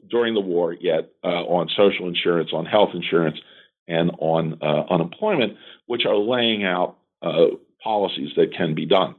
[0.10, 3.38] during the war yet uh, on social insurance, on health insurance,
[3.88, 7.48] and on uh, unemployment, which are laying out uh,
[7.84, 9.16] policies that can be done.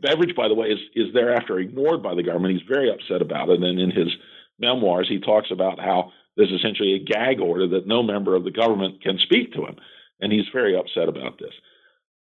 [0.00, 2.54] Beveridge, by the way, is, is thereafter ignored by the government.
[2.54, 3.62] He's very upset about it.
[3.62, 4.08] And in his
[4.58, 8.50] memoirs, he talks about how there's essentially a gag order that no member of the
[8.50, 9.76] government can speak to him.
[10.20, 11.52] And he's very upset about this.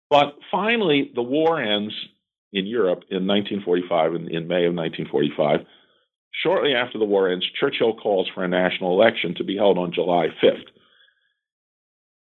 [0.08, 1.94] But finally, the war ends
[2.52, 5.60] in Europe in 1945, in, in May of 1945.
[6.42, 9.92] Shortly after the war ends, Churchill calls for a national election to be held on
[9.92, 10.66] July 5th.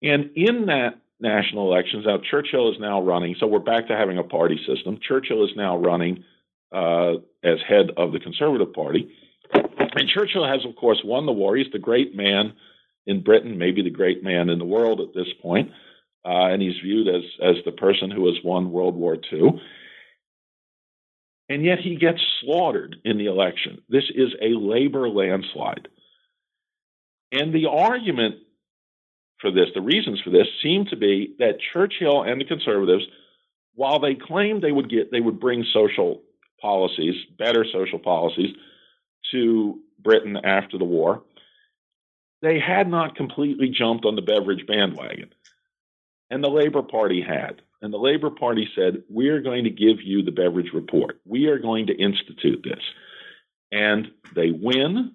[0.03, 2.05] And in that national elections.
[2.07, 4.99] Now, Churchill is now running, so we're back to having a party system.
[5.07, 6.25] Churchill is now running
[6.73, 9.11] uh, as head of the Conservative Party.
[9.53, 11.57] And Churchill has, of course, won the war.
[11.57, 12.55] He's the great man
[13.07, 15.71] in Britain, maybe the great man in the world at this point.
[16.25, 19.61] Uh, and he's viewed as, as the person who has won World War II.
[21.49, 23.83] And yet he gets slaughtered in the election.
[23.89, 25.89] This is a labor landslide.
[27.31, 28.37] And the argument
[29.41, 33.05] for this, the reasons for this seem to be that Churchill and the conservatives,
[33.75, 36.23] while they claimed they would get they would bring social
[36.63, 38.55] policies, better social policies
[39.33, 41.23] to Britain after the war,
[42.41, 45.31] they had not completely jumped on the Beveridge bandwagon.
[46.35, 47.63] And the Labor Party had.
[47.81, 51.21] And the Labor Party said, We're going to give you the Beveridge Report.
[51.25, 52.83] We are going to institute this.
[53.71, 55.13] And they win.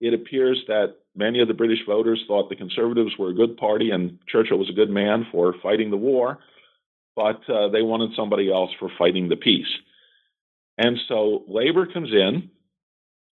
[0.00, 3.90] It appears that Many of the British voters thought the Conservatives were a good party
[3.90, 6.38] and Churchill was a good man for fighting the war,
[7.16, 9.66] but uh, they wanted somebody else for fighting the peace.
[10.78, 12.50] And so Labor comes in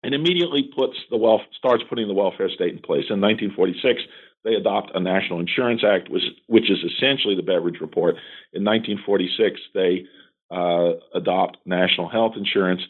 [0.04, 3.06] and immediately puts the wealth starts putting the welfare state in place.
[3.10, 4.02] In 1946,
[4.44, 8.16] they adopt a National Insurance Act, which, which is essentially the Beveridge Report.
[8.54, 10.06] In 1946, they
[10.50, 12.82] uh, adopt national health insurance,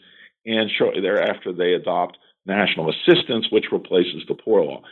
[0.46, 4.82] and shortly thereafter, they adopt national assistance, which replaces the poor law.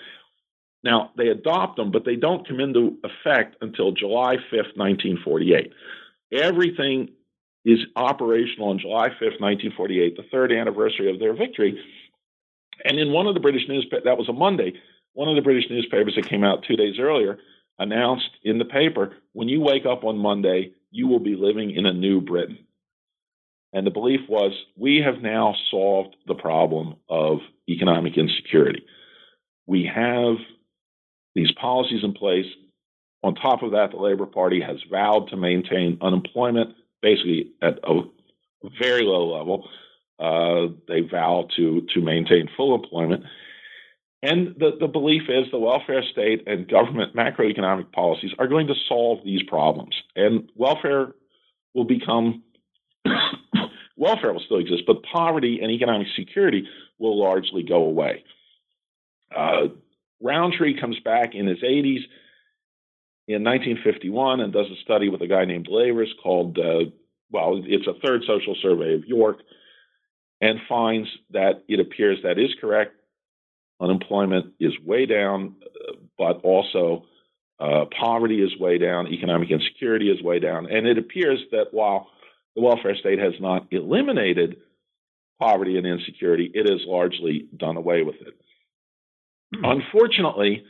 [0.84, 5.72] Now, they adopt them, but they don't come into effect until July 5th, 1948.
[6.32, 7.10] Everything
[7.64, 11.80] is operational on July 5th, 1948, the third anniversary of their victory.
[12.84, 14.74] And in one of the British newspapers, that was a Monday,
[15.16, 17.38] one of the British newspapers that came out two days earlier
[17.78, 21.86] announced in the paper when you wake up on Monday, you will be living in
[21.86, 22.58] a new Britain.
[23.72, 28.84] And the belief was we have now solved the problem of economic insecurity.
[29.66, 30.36] We have
[31.34, 32.46] these policies in place.
[33.22, 38.02] On top of that, the Labor Party has vowed to maintain unemployment basically at a
[38.78, 39.68] very low level.
[40.18, 43.24] Uh, they vow to to maintain full employment.
[44.22, 48.74] And the, the belief is the welfare state and government macroeconomic policies are going to
[48.88, 49.94] solve these problems.
[50.14, 51.12] And welfare
[51.74, 52.42] will become,
[53.96, 56.66] welfare will still exist, but poverty and economic security
[56.98, 58.24] will largely go away.
[59.34, 59.68] Uh,
[60.22, 62.00] Rowntree comes back in his 80s
[63.28, 66.90] in 1951 and does a study with a guy named Lavers called, uh,
[67.30, 69.38] well, it's a third social survey of York,
[70.40, 72.95] and finds that it appears that is correct.
[73.80, 75.56] Unemployment is way down,
[76.16, 77.04] but also
[77.58, 80.70] uh, poverty is way down, economic insecurity is way down.
[80.70, 82.08] And it appears that while
[82.54, 84.56] the welfare state has not eliminated
[85.40, 88.34] poverty and insecurity, it has largely done away with it.
[89.54, 89.64] Mm-hmm.
[89.64, 90.64] Unfortunately,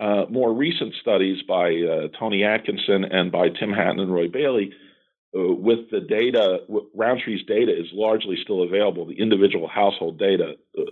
[0.00, 4.72] uh, more recent studies by uh, Tony Atkinson and by Tim Hatton and Roy Bailey,
[5.36, 6.60] uh, with the data,
[6.96, 10.82] Rowntree's data is largely still available, the individual household data, uh,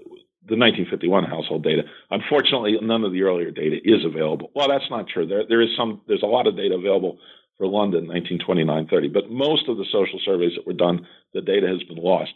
[0.48, 1.82] the 1951 household data.
[2.10, 4.50] Unfortunately, none of the earlier data is available.
[4.54, 5.26] Well, that's not true.
[5.26, 7.18] There, there is some, there's a lot of data available
[7.58, 11.82] for London, 1929-30, but most of the social surveys that were done, the data has
[11.82, 12.32] been lost.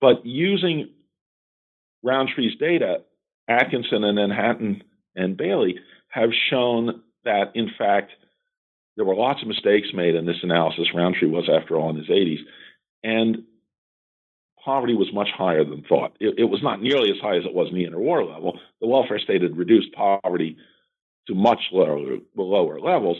[0.00, 0.90] But using
[2.04, 3.02] Rowntree's data,
[3.48, 4.82] Atkinson and then Hatton
[5.14, 5.76] and Bailey
[6.08, 8.12] have shown that, in fact,
[8.96, 10.88] there were lots of mistakes made in this analysis.
[10.94, 12.40] Roundtree was, after all, in his 80s.
[13.02, 13.44] And
[14.64, 16.16] poverty was much higher than thought.
[16.20, 18.58] It, it, was not nearly as high as it was in the interwar level.
[18.80, 20.56] The welfare state had reduced poverty
[21.26, 23.18] to much lower, lower levels,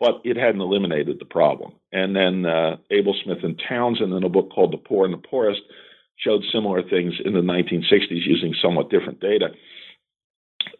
[0.00, 1.72] but it hadn't eliminated the problem.
[1.92, 5.28] And then uh, Abel Smith and Townsend, in a book called The Poor and the
[5.28, 5.62] Poorest,
[6.16, 9.48] showed similar things in the 1960s using somewhat different data.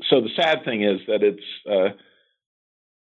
[0.09, 1.97] So the sad thing is that it's uh,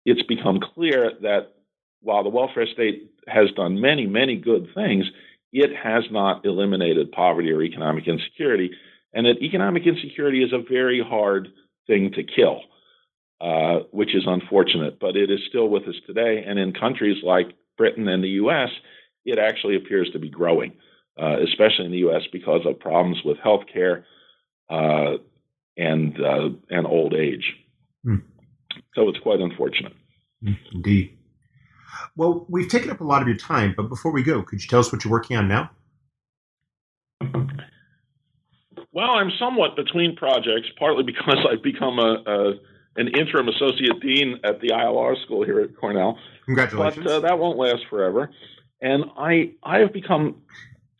[0.04, 1.54] it's become clear that
[2.00, 5.04] while the welfare state has done many many good things,
[5.52, 8.70] it has not eliminated poverty or economic insecurity,
[9.12, 11.48] and that economic insecurity is a very hard
[11.86, 12.60] thing to kill,
[13.40, 14.98] uh, which is unfortunate.
[14.98, 18.70] But it is still with us today, and in countries like Britain and the U.S.,
[19.24, 20.72] it actually appears to be growing
[21.20, 22.22] uh, especially in the U.S.
[22.32, 24.06] because of problems with health care
[24.70, 25.16] uh,
[25.76, 27.54] and uh, and old age.
[28.06, 28.22] Mm.
[28.94, 29.92] So it's quite unfortunate.
[30.42, 31.18] Hmm, indeed.
[32.16, 34.68] Well, we've taken up a lot of your time, but before we go, could you
[34.68, 35.70] tell us what you're working on now?
[38.92, 42.52] Well, I'm somewhat between projects, partly because I've become a, a
[42.96, 46.18] an interim associate dean at the ILR school here at Cornell.
[46.44, 47.04] Congratulations!
[47.04, 48.30] But uh, that won't last forever.
[48.82, 50.42] And I I have become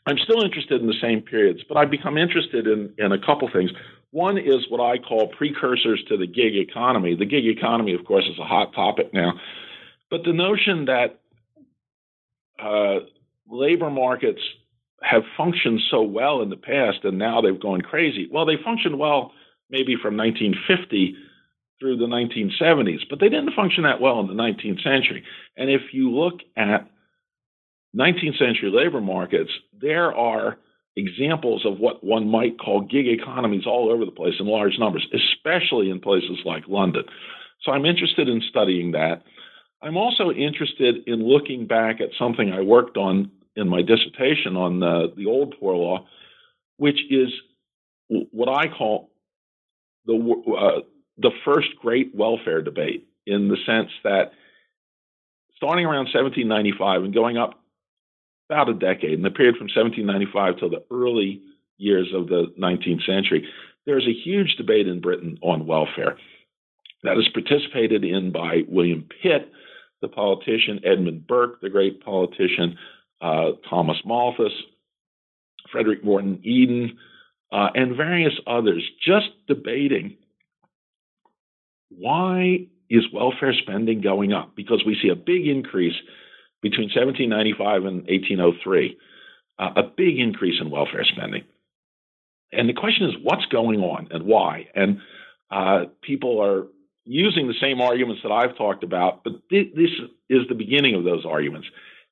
[0.07, 3.49] I'm still interested in the same periods, but I've become interested in, in a couple
[3.53, 3.71] things.
[4.11, 7.15] One is what I call precursors to the gig economy.
[7.15, 9.33] The gig economy, of course, is a hot topic now,
[10.13, 11.21] but the notion that
[12.63, 13.07] uh,
[13.51, 14.43] labor markets
[15.01, 18.29] have functioned so well in the past and now they've gone crazy.
[18.31, 19.33] Well, they functioned well
[19.71, 21.17] maybe from 1950
[21.81, 25.25] through the 1970s, but they didn't function that well in the 19th century.
[25.57, 26.91] And if you look at
[27.97, 29.51] 19th century labor markets,
[29.81, 30.59] there are
[30.95, 35.07] examples of what one might call gig economies all over the place in large numbers,
[35.15, 37.05] especially in places like London.
[37.63, 39.23] So I'm interested in studying that.
[39.83, 44.81] I'm also interested in looking back at something I worked on in my dissertation on
[44.81, 46.07] the, the old poor law,
[46.77, 47.29] which is
[48.09, 49.11] what I call
[50.07, 50.81] the uh,
[51.19, 54.33] the first great welfare debate, in the sense that
[55.57, 57.61] starting around 1795 and going up
[58.49, 61.43] about a decade, in the period from 1795 till the early
[61.77, 63.49] years of the 19th century,
[63.87, 66.17] there's a huge debate in Britain on welfare
[67.03, 69.51] that is participated in by William Pitt,
[70.03, 72.77] the politician, Edmund Burke, the great politician,
[73.23, 74.53] uh, Thomas Malthus,
[75.71, 76.99] Frederick Morton Eden,
[77.51, 80.17] uh, and various others, just debating
[81.89, 84.55] why is welfare spending going up?
[84.57, 85.95] Because we see a big increase
[86.63, 88.97] between 1795 and 1803,
[89.59, 91.45] uh, a big increase in welfare spending.
[92.53, 94.69] And the question is, what's going on and why?
[94.75, 95.01] And
[95.51, 96.67] uh, people are
[97.05, 99.91] using the same arguments that I've talked about, but th- this
[100.29, 101.69] is the beginning of those arguments.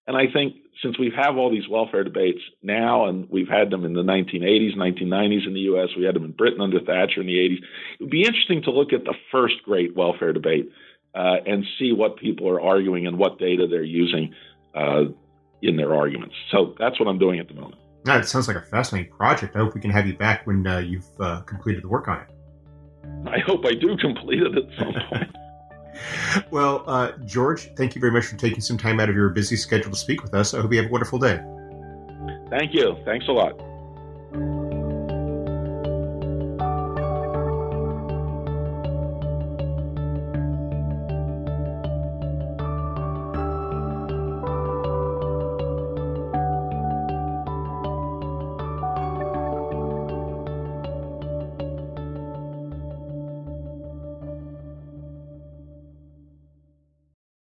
[0.06, 3.84] And I think since we have all these welfare debates now, and we've had them
[3.84, 7.26] in the 1980s, 1990s in the U.S., we had them in Britain under Thatcher in
[7.26, 10.70] the 80s, it would be interesting to look at the first great welfare debate
[11.14, 14.34] uh, and see what people are arguing and what data they're using
[14.74, 15.04] uh,
[15.62, 16.34] in their arguments.
[16.50, 17.76] So that's what I'm doing at the moment.
[18.04, 19.54] That sounds like a fascinating project.
[19.56, 22.20] I hope we can have you back when uh, you've uh, completed the work on
[22.22, 22.28] it.
[23.26, 25.36] I hope I do complete it at some point.
[26.50, 29.56] well, uh, George, thank you very much for taking some time out of your busy
[29.56, 30.54] schedule to speak with us.
[30.54, 31.40] I hope you have a wonderful day.
[32.50, 32.96] Thank you.
[33.04, 33.60] Thanks a lot.